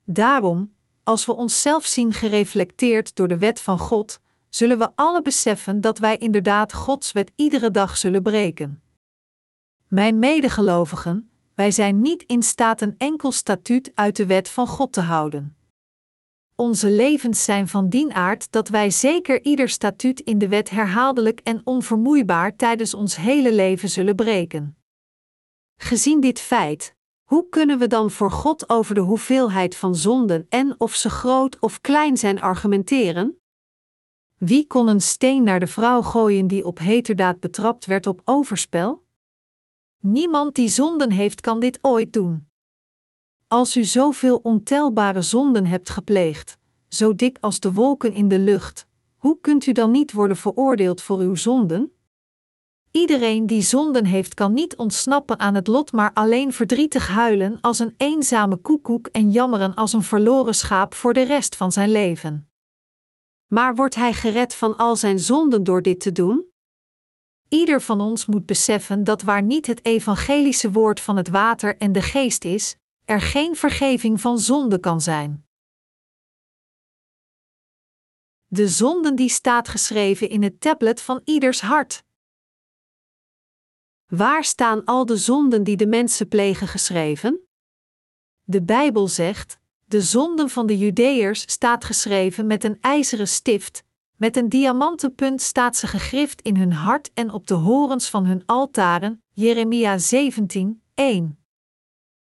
[0.05, 4.19] Daarom, als we onszelf zien gereflecteerd door de wet van God,
[4.49, 8.81] zullen we alle beseffen dat wij inderdaad Gods wet iedere dag zullen breken.
[9.93, 14.93] Mijn medegelovigen, wij zijn niet in staat een enkel statuut uit de wet van God
[14.93, 15.55] te houden.
[16.55, 21.39] Onze levens zijn van dien aard dat wij zeker ieder statuut in de wet herhaaldelijk
[21.39, 24.77] en onvermoeibaar tijdens ons hele leven zullen breken.
[25.77, 30.75] Gezien dit feit, hoe kunnen we dan voor God over de hoeveelheid van zonden en
[30.77, 33.41] of ze groot of klein zijn argumenteren?
[34.37, 39.00] Wie kon een steen naar de vrouw gooien die op heterdaad betrapt werd op overspel?
[40.01, 42.47] Niemand die zonden heeft kan dit ooit doen.
[43.47, 48.87] Als u zoveel ontelbare zonden hebt gepleegd, zo dik als de wolken in de lucht,
[49.17, 51.91] hoe kunt u dan niet worden veroordeeld voor uw zonden?
[52.91, 57.79] Iedereen die zonden heeft kan niet ontsnappen aan het lot, maar alleen verdrietig huilen als
[57.79, 62.49] een eenzame koekoek en jammeren als een verloren schaap voor de rest van zijn leven.
[63.47, 66.50] Maar wordt hij gered van al zijn zonden door dit te doen?
[67.53, 71.91] Ieder van ons moet beseffen dat waar niet het evangelische woord van het water en
[71.91, 72.75] de geest is,
[73.05, 75.45] er geen vergeving van zonde kan zijn.
[78.47, 82.03] De zonden die staat geschreven in het tablet van ieders hart.
[84.05, 87.47] Waar staan al de zonden die de mensen plegen geschreven?
[88.43, 93.83] De Bijbel zegt: de zonden van de Judeërs staat geschreven met een ijzeren stift,
[94.21, 98.43] met een diamantenpunt staat ze gegrift in hun hart en op de horens van hun
[98.45, 99.23] altaren.
[99.31, 101.39] Jeremia 17, 1.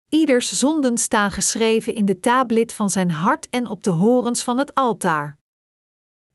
[0.09, 4.57] Ieders zonden staan geschreven in de tablet van zijn hart en op de horens van
[4.57, 5.37] het altaar.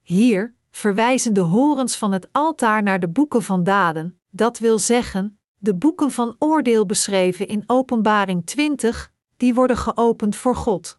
[0.03, 5.39] Hier verwijzen de horens van het altaar naar de boeken van daden, dat wil zeggen,
[5.59, 10.99] de boeken van oordeel beschreven in Openbaring 20, die worden geopend voor God.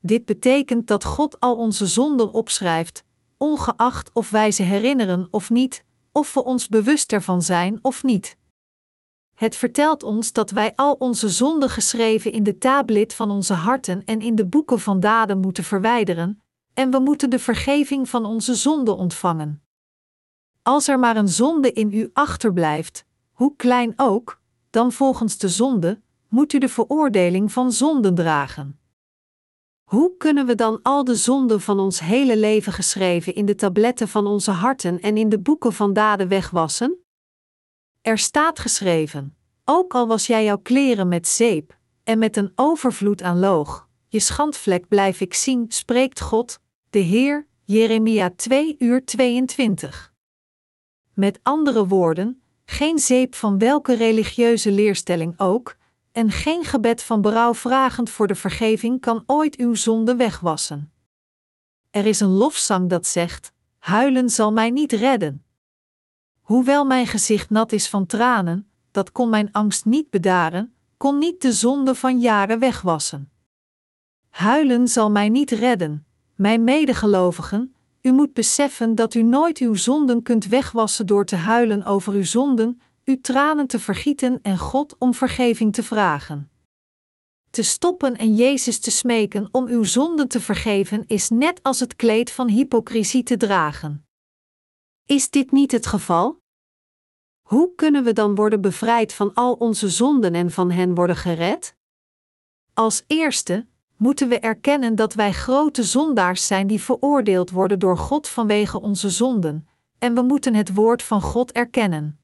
[0.00, 3.04] Dit betekent dat God al onze zonden opschrijft,
[3.42, 8.36] ongeacht of wij ze herinneren of niet, of we ons bewust ervan zijn of niet.
[9.34, 14.04] Het vertelt ons dat wij al onze zonden geschreven in de tablet van onze harten
[14.04, 16.42] en in de boeken van daden moeten verwijderen,
[16.74, 19.62] en we moeten de vergeving van onze zonden ontvangen.
[20.62, 24.40] Als er maar een zonde in u achterblijft, hoe klein ook,
[24.70, 28.81] dan volgens de zonde moet u de veroordeling van zonden dragen.
[29.92, 34.08] Hoe kunnen we dan al de zonden van ons hele leven geschreven in de tabletten
[34.08, 36.98] van onze harten en in de boeken van daden wegwassen?
[38.00, 43.22] Er staat geschreven: Ook al was jij jouw kleren met zeep, en met een overvloed
[43.22, 50.12] aan loog, je schandvlek blijf ik zien, spreekt God, de Heer, Jeremia 2 uur 22.
[51.14, 55.76] Met andere woorden, geen zeep van welke religieuze leerstelling ook,
[56.12, 60.92] en geen gebed van berouw vragend voor de vergeving kan ooit uw zonde wegwassen.
[61.90, 65.44] Er is een lofzang dat zegt: Huilen zal mij niet redden.
[66.40, 71.42] Hoewel mijn gezicht nat is van tranen, dat kon mijn angst niet bedaren, kon niet
[71.42, 73.30] de zonde van jaren wegwassen.
[74.28, 80.22] Huilen zal mij niet redden, mijn medegelovigen, u moet beseffen dat u nooit uw zonden
[80.22, 85.14] kunt wegwassen door te huilen over uw zonden, uw tranen te vergieten en God om
[85.14, 86.50] vergeving te vragen.
[87.50, 91.96] Te stoppen en Jezus te smeken om uw zonden te vergeven is net als het
[91.96, 94.06] kleed van hypocrisie te dragen.
[95.06, 96.40] Is dit niet het geval?
[97.42, 101.76] Hoe kunnen we dan worden bevrijd van al onze zonden en van hen worden gered?
[102.74, 108.28] Als eerste moeten we erkennen dat wij grote zondaars zijn die veroordeeld worden door God
[108.28, 112.21] vanwege onze zonden, en we moeten het woord van God erkennen.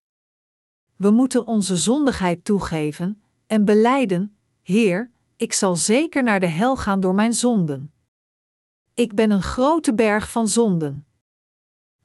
[0.98, 7.00] We moeten onze zondigheid toegeven en beleiden: Heer, ik zal zeker naar de hel gaan
[7.00, 7.92] door mijn zonden.
[8.94, 11.06] Ik ben een grote berg van zonden.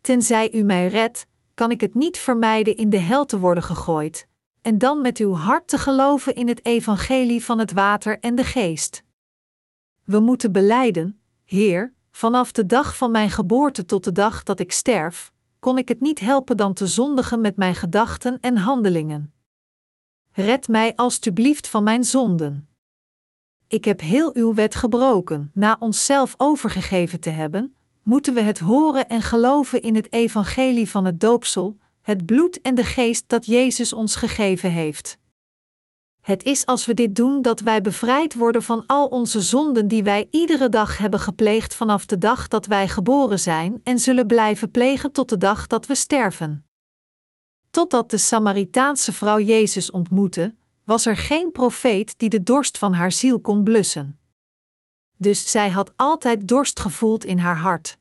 [0.01, 4.27] Tenzij u mij redt, kan ik het niet vermijden in de hel te worden gegooid,
[4.61, 8.43] en dan met uw hart te geloven in het evangelie van het water en de
[8.43, 9.03] geest.
[10.03, 14.71] We moeten beleiden: Heer, vanaf de dag van mijn geboorte tot de dag dat ik
[14.71, 15.32] sterf,
[15.63, 19.33] kon ik het niet helpen dan te zondigen met mijn gedachten en handelingen.
[20.31, 22.67] Red mij alstublieft van mijn zonden.
[23.67, 25.51] Ik heb heel uw wet gebroken.
[25.53, 31.05] Na onszelf overgegeven te hebben, moeten we het horen en geloven in het evangelie van
[31.05, 35.17] het doopsel, het bloed en de geest dat Jezus ons gegeven heeft.
[36.23, 40.03] Het is als we dit doen dat wij bevrijd worden van al onze zonden die
[40.03, 44.71] wij iedere dag hebben gepleegd vanaf de dag dat wij geboren zijn en zullen blijven
[44.71, 46.65] plegen tot de dag dat we sterven.
[47.69, 53.11] Totdat de Samaritaanse vrouw Jezus ontmoette, was er geen profeet die de dorst van haar
[53.11, 54.19] ziel kon blussen.
[55.17, 57.97] Dus zij had altijd dorst gevoeld in haar hart.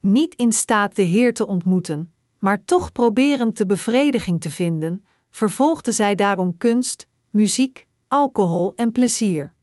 [0.00, 5.92] Niet in staat de Heer te ontmoeten, maar toch proberend de bevrediging te vinden, vervolgde
[5.92, 9.54] zij daarom kunst, muziek, alcohol en plezier.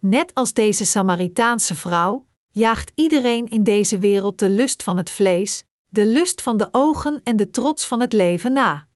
[0.00, 5.64] Net als deze Samaritaanse vrouw, jaagt iedereen in deze wereld de lust van het vlees,
[5.88, 8.88] de lust van de ogen en de trots van het leven na.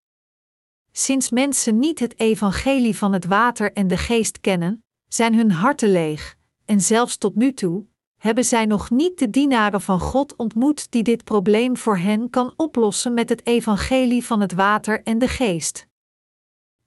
[0.93, 5.93] Sinds mensen niet het evangelie van het water en de geest kennen, zijn hun harten
[5.93, 10.91] leeg, en zelfs tot nu toe hebben zij nog niet de dienaren van God ontmoet
[10.91, 15.29] die dit probleem voor hen kan oplossen met het evangelie van het water en de
[15.29, 15.87] geest.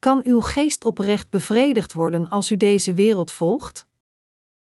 [0.04, 3.88] Kan uw geest oprecht bevredigd worden als u deze wereld volgt?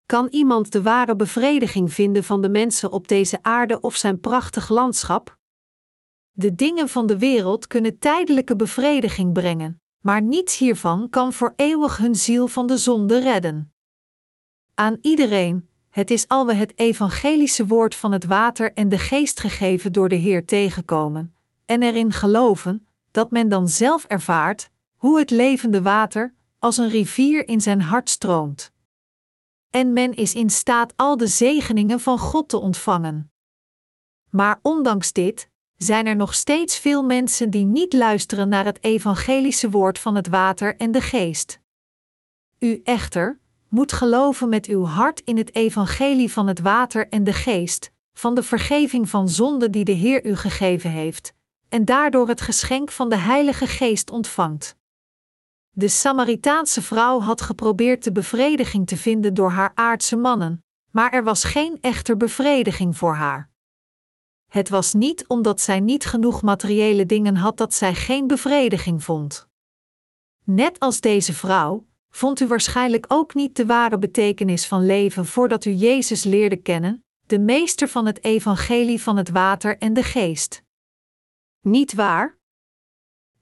[0.07, 4.69] Kan iemand de ware bevrediging vinden van de mensen op deze aarde of zijn prachtig
[4.69, 5.39] landschap?
[6.33, 11.97] De dingen van de wereld kunnen tijdelijke bevrediging brengen, maar niets hiervan kan voor eeuwig
[11.97, 13.73] hun ziel van de zonde redden.
[14.75, 19.41] Aan iedereen, het is al we het evangelische woord van het water en de geest
[19.41, 24.73] gegeven door de Heer tegenkomen, en erin geloven, dat men dan zelf ervaart
[25.05, 28.73] hoe het levende water als een rivier in zijn hart stroomt.
[29.71, 33.33] En men is in staat al de zegeningen van God te ontvangen.
[34.31, 39.71] Maar ondanks dit zijn er nog steeds veel mensen die niet luisteren naar het evangelische
[39.71, 41.61] woord van het water en de geest.
[42.59, 47.33] U echter moet geloven met uw hart in het evangelie van het water en de
[47.33, 51.35] geest, van de vergeving van zonde die de Heer u gegeven heeft,
[51.69, 54.77] en daardoor het geschenk van de Heilige Geest ontvangt.
[55.77, 61.25] De Samaritaanse vrouw had geprobeerd de bevrediging te vinden door haar aardse mannen, maar er
[61.25, 63.51] was geen echter bevrediging voor haar.
[64.51, 69.49] Het was niet omdat zij niet genoeg materiële dingen had dat zij geen bevrediging vond.
[70.45, 75.65] Net als deze vrouw, vond u waarschijnlijk ook niet de ware betekenis van leven voordat
[75.65, 80.63] u Jezus leerde kennen, de meester van het evangelie van het water en de geest.
[81.61, 82.39] Niet waar?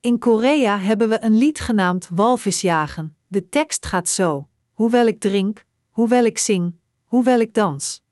[0.03, 3.17] In Korea hebben we een lied genaamd Walvisjagen.
[3.27, 6.75] De tekst gaat zo: Hoewel ik drink, hoewel ik zing,
[7.05, 8.03] hoewel ik dans.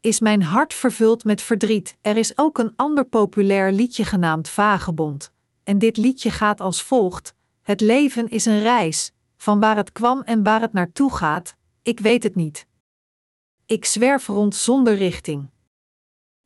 [0.00, 1.96] Is mijn hart vervuld met verdriet?
[2.00, 5.32] Er is ook een ander populair liedje genaamd Vagebond.
[5.62, 10.20] En dit liedje gaat als volgt: Het leven is een reis, van waar het kwam
[10.20, 12.66] en waar het naartoe gaat, ik weet het niet.
[13.66, 15.50] Ik zwerf rond zonder richting.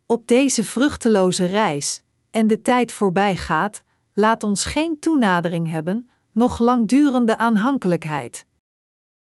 [0.07, 3.85] Op deze vruchteloze reis, en de tijd voorbij gaat,
[4.17, 8.47] laat ons geen toenadering hebben, nog langdurende aanhankelijkheid.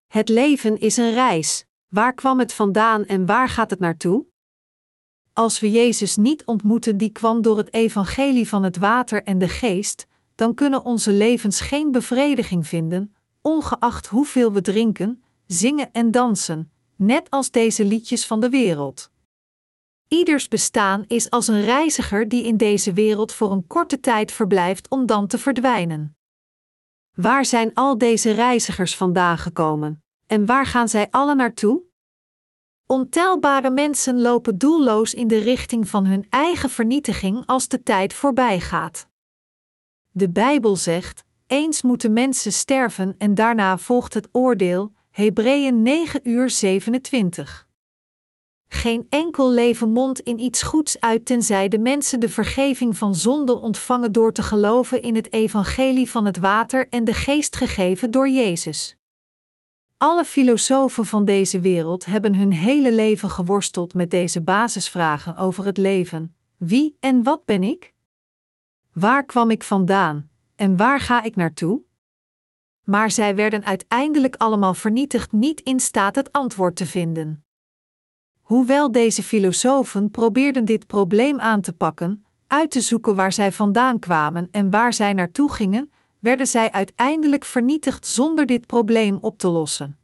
[0.08, 4.26] Het leven is een reis, waar kwam het vandaan en waar gaat het naartoe?
[5.34, 9.48] Als we Jezus niet ontmoeten die kwam door het evangelie van het water en de
[9.48, 16.72] geest, dan kunnen onze levens geen bevrediging vinden, ongeacht hoeveel we drinken, zingen en dansen,
[16.96, 19.12] net als deze liedjes van de wereld.
[20.10, 24.90] Ieders bestaan is als een reiziger die in deze wereld voor een korte tijd verblijft
[24.90, 26.18] om dan te verdwijnen.
[27.16, 31.84] Waar zijn al deze reizigers vandaan gekomen en waar gaan zij alle naartoe?
[32.86, 38.60] Ontelbare mensen lopen doelloos in de richting van hun eigen vernietiging als de tijd voorbij
[38.60, 39.08] gaat.
[40.12, 46.50] De Bijbel zegt: eens moeten mensen sterven en daarna volgt het oordeel, Hebreeën 9 uur
[46.50, 47.69] 27.
[48.72, 53.60] Geen enkel leven mondt in iets goeds uit tenzij de mensen de vergeving van zonde
[53.60, 58.30] ontvangen door te geloven in het evangelie van het water en de geest gegeven door
[58.30, 58.98] Jezus.
[59.98, 65.78] Alle filosofen van deze wereld hebben hun hele leven geworsteld met deze basisvragen over het
[65.78, 67.94] leven: wie en wat ben ik?
[68.94, 71.82] Waar kwam ik vandaan en waar ga ik naartoe?
[72.84, 77.44] Maar zij werden uiteindelijk allemaal vernietigd, niet in staat het antwoord te vinden.
[78.50, 84.00] Hoewel deze filosofen probeerden dit probleem aan te pakken, uit te zoeken waar zij vandaan
[84.00, 89.48] kwamen en waar zij naartoe gingen, werden zij uiteindelijk vernietigd zonder dit probleem op te
[89.48, 89.98] lossen.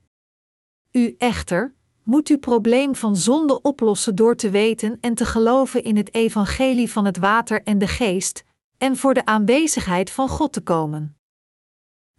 [0.92, 1.74] U echter
[2.04, 6.92] moet uw probleem van zonde oplossen door te weten en te geloven in het evangelie
[6.92, 8.44] van het water en de geest,
[8.78, 11.18] en voor de aanwezigheid van God te komen.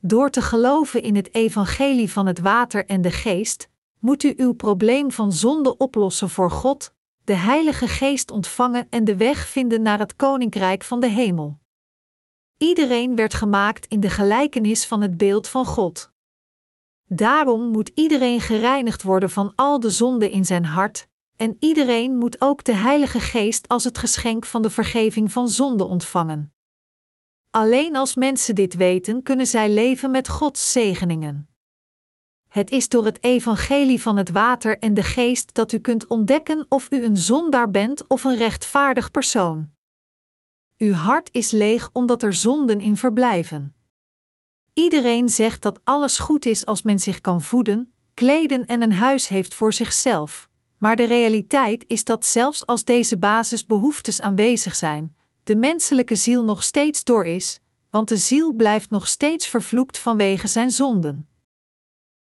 [0.01, 3.68] Door te geloven in het evangelie van het water en de geest,
[3.99, 6.94] moet u uw probleem van zonde oplossen voor God,
[7.24, 11.59] de Heilige Geest ontvangen en de weg vinden naar het Koninkrijk van de Hemel.
[12.59, 16.11] Iedereen werd gemaakt in de gelijkenis van het beeld van God.
[17.09, 22.40] Daarom moet iedereen gereinigd worden van al de zonde in zijn hart, en iedereen moet
[22.40, 26.55] ook de Heilige Geest als het geschenk van de vergeving van zonde ontvangen.
[27.51, 31.49] Alleen als mensen dit weten, kunnen zij leven met Gods zegeningen.
[32.57, 36.66] Het is door het evangelie van het water en de geest dat u kunt ontdekken
[36.68, 39.70] of u een zondaar bent of een rechtvaardig persoon.
[40.78, 43.74] Uw hart is leeg omdat er zonden in verblijven.
[44.72, 49.28] Iedereen zegt dat alles goed is als men zich kan voeden, kleden en een huis
[49.28, 50.49] heeft voor zichzelf.
[50.78, 56.62] Maar de realiteit is dat zelfs als deze basisbehoeftes aanwezig zijn, de menselijke ziel nog
[56.62, 57.61] steeds door is,
[57.91, 61.28] want de ziel blijft nog steeds vervloekt vanwege zijn zonden.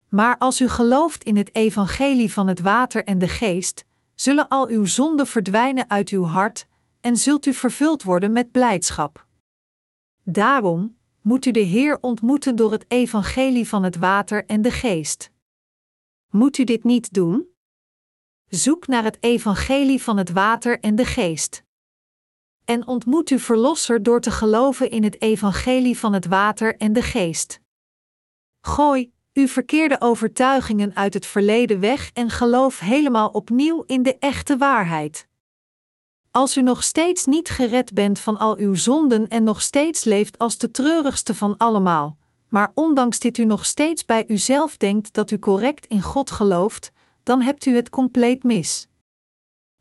[0.08, 3.84] Maar als u gelooft in het evangelie van het water en de geest,
[4.14, 6.66] zullen al uw zonden verdwijnen uit uw hart
[7.00, 9.26] en zult u vervuld worden met blijdschap.
[10.22, 15.30] Daarom moet u de Heer ontmoeten door het evangelie van het water en de geest.
[16.30, 17.48] Moet u dit niet doen?
[18.46, 21.62] Zoek naar het evangelie van het water en de geest.
[22.64, 27.02] En ontmoet uw verlosser door te geloven in het evangelie van het water en de
[27.02, 27.60] geest.
[28.60, 34.56] Gooi uw verkeerde overtuigingen uit het verleden weg en geloof helemaal opnieuw in de echte
[34.56, 35.26] waarheid.
[36.30, 40.38] Als u nog steeds niet gered bent van al uw zonden en nog steeds leeft
[40.38, 42.18] als de treurigste van allemaal,
[42.48, 46.92] maar ondanks dit u nog steeds bij uzelf denkt dat u correct in God gelooft,
[47.22, 48.88] dan hebt u het compleet mis.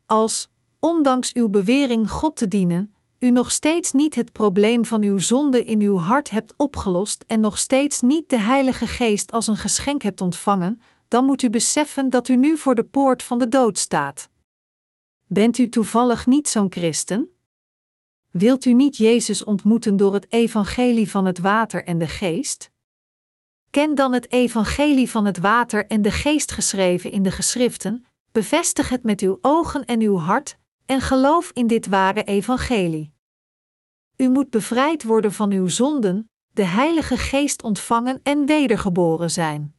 [0.06, 5.18] Als, ondanks uw bewering God te dienen, u nog steeds niet het probleem van uw
[5.18, 9.56] zonde in uw hart hebt opgelost en nog steeds niet de Heilige Geest als een
[9.56, 13.48] geschenk hebt ontvangen, dan moet u beseffen dat u nu voor de poort van de
[13.48, 14.28] dood staat.
[15.26, 17.30] Bent u toevallig niet zo'n christen?
[18.30, 22.70] Wilt u niet Jezus ontmoeten door het evangelie van het water en de geest?
[23.70, 28.88] Ken dan het evangelie van het water en de geest geschreven in de geschriften, bevestig
[28.88, 33.12] het met uw ogen en uw hart en geloof in dit ware evangelie.
[34.16, 39.74] U moet bevrijd worden van uw zonden, de Heilige Geest ontvangen en wedergeboren zijn.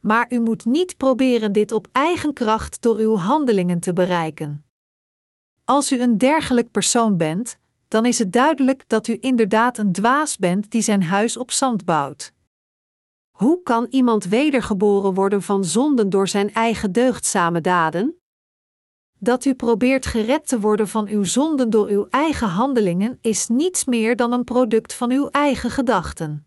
[0.00, 4.64] Maar u moet niet proberen dit op eigen kracht door uw handelingen te bereiken.
[5.64, 7.58] Als u een dergelijk persoon bent,
[7.88, 11.84] dan is het duidelijk dat u inderdaad een dwaas bent die zijn huis op zand
[11.84, 12.32] bouwt.
[13.30, 18.21] Hoe kan iemand wedergeboren worden van zonden door zijn eigen deugdzame daden?
[19.24, 23.84] Dat u probeert gered te worden van uw zonden door uw eigen handelingen is niets
[23.84, 26.46] meer dan een product van uw eigen gedachten.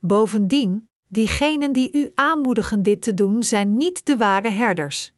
[0.00, 5.12] Bovendien, diegenen die u aanmoedigen dit te doen, zijn niet de ware herders.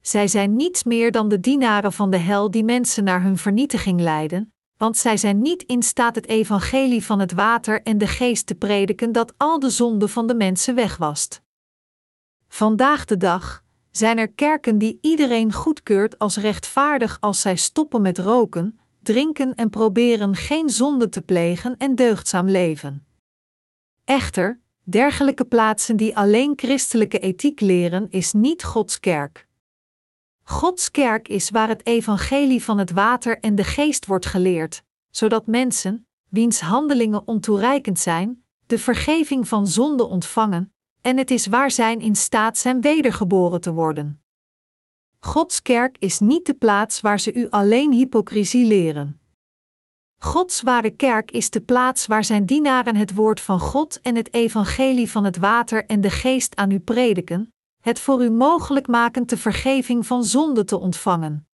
[0.00, 4.00] Zij zijn niets meer dan de dienaren van de hel die mensen naar hun vernietiging
[4.00, 8.46] leiden, want zij zijn niet in staat het evangelie van het water en de geest
[8.46, 11.42] te prediken dat al de zonden van de mensen wegwast.
[12.48, 13.64] Vandaag de dag
[13.96, 19.70] zijn er kerken die iedereen goedkeurt als rechtvaardig als zij stoppen met roken, drinken en
[19.70, 23.06] proberen geen zonde te plegen en deugdzaam leven.
[24.04, 29.46] Echter, dergelijke plaatsen die alleen christelijke ethiek leren, is niet Gods kerk.
[30.42, 35.46] Gods kerk is waar het evangelie van het water en de geest wordt geleerd, zodat
[35.46, 40.74] mensen, wiens handelingen ontoereikend zijn, de vergeving van zonde ontvangen,
[41.06, 44.22] en het is waar zij in staat zijn wedergeboren te worden.
[45.18, 49.20] Gods kerk is niet de plaats waar ze u alleen hypocrisie leren.
[50.18, 54.34] Gods ware kerk is de plaats waar zijn dienaren het woord van God en het
[54.34, 57.52] evangelie van het water en de geest aan u prediken,
[57.82, 61.48] het voor u mogelijk maken de vergeving van zonde te ontvangen.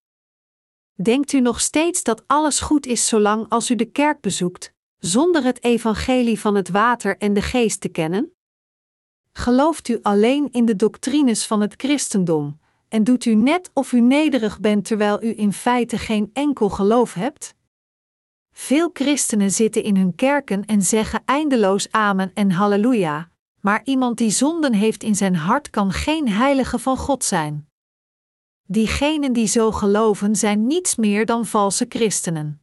[1.03, 5.45] Denkt u nog steeds dat alles goed is zolang als u de kerk bezoekt, zonder
[5.45, 8.33] het evangelie van het water en de geest te kennen?
[9.33, 14.01] Gelooft u alleen in de doctrines van het christendom en doet u net of u
[14.01, 17.55] nederig bent terwijl u in feite geen enkel geloof hebt?
[18.53, 23.31] Veel christenen zitten in hun kerken en zeggen eindeloos amen en halleluja,
[23.61, 27.69] maar iemand die zonden heeft in zijn hart kan geen heilige van God zijn.
[28.67, 32.63] Diegenen die zo geloven zijn niets meer dan valse christenen.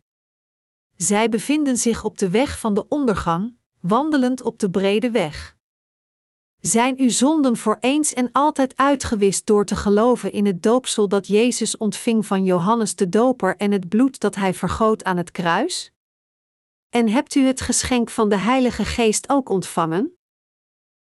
[0.96, 5.58] Zij bevinden zich op de weg van de ondergang, wandelend op de brede weg.
[6.62, 11.28] Zijn uw zonden voor eens en altijd uitgewist door te geloven in het doopsel dat
[11.28, 15.92] Jezus ontving van Johannes de Doper en het bloed dat hij vergoot aan het kruis?
[16.90, 20.18] En hebt u het geschenk van de Heilige Geest ook ontvangen?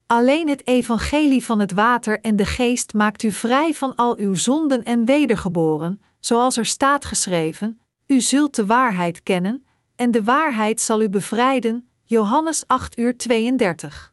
[0.07, 4.35] Alleen het evangelie van het water en de geest maakt u vrij van al uw
[4.35, 9.67] zonden en wedergeboren, zoals er staat geschreven: U zult de waarheid kennen,
[9.97, 11.89] en de waarheid zal u bevrijden.
[12.05, 14.12] Johannes 8 uur 32.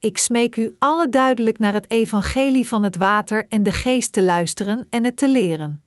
[0.00, 4.22] Ik smeek u alle duidelijk naar het evangelie van het water en de geest te
[4.22, 5.84] luisteren en het te leren.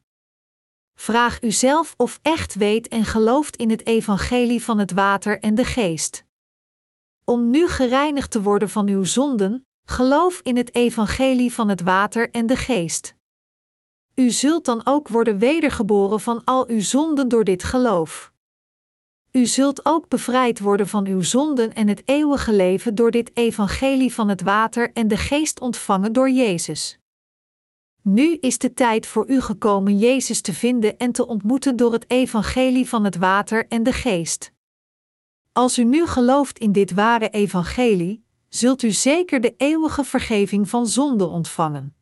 [0.96, 5.66] Vraag uzelf of echt weet en gelooft in het evangelie van het water en de
[5.66, 6.26] geest.
[7.24, 12.30] Om nu gereinigd te worden van uw zonden, geloof in het evangelie van het water
[12.32, 13.16] en de geest.
[14.16, 18.31] U zult dan ook worden wedergeboren van al uw zonden door dit geloof.
[19.32, 24.14] U zult ook bevrijd worden van uw zonden en het eeuwige leven door dit evangelie
[24.14, 26.99] van het water en de geest ontvangen door Jezus.
[28.02, 32.10] Nu is de tijd voor u gekomen Jezus te vinden en te ontmoeten door het
[32.10, 34.52] evangelie van het water en de geest.
[35.52, 40.88] Als u nu gelooft in dit ware evangelie, zult u zeker de eeuwige vergeving van
[40.88, 41.95] zonde ontvangen.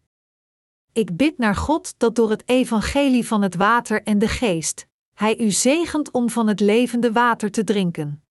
[0.93, 4.87] Ik bid naar God dat door het evangelie van het water en de geest,
[5.19, 8.23] Hij u zegent om van het levende water te drinken.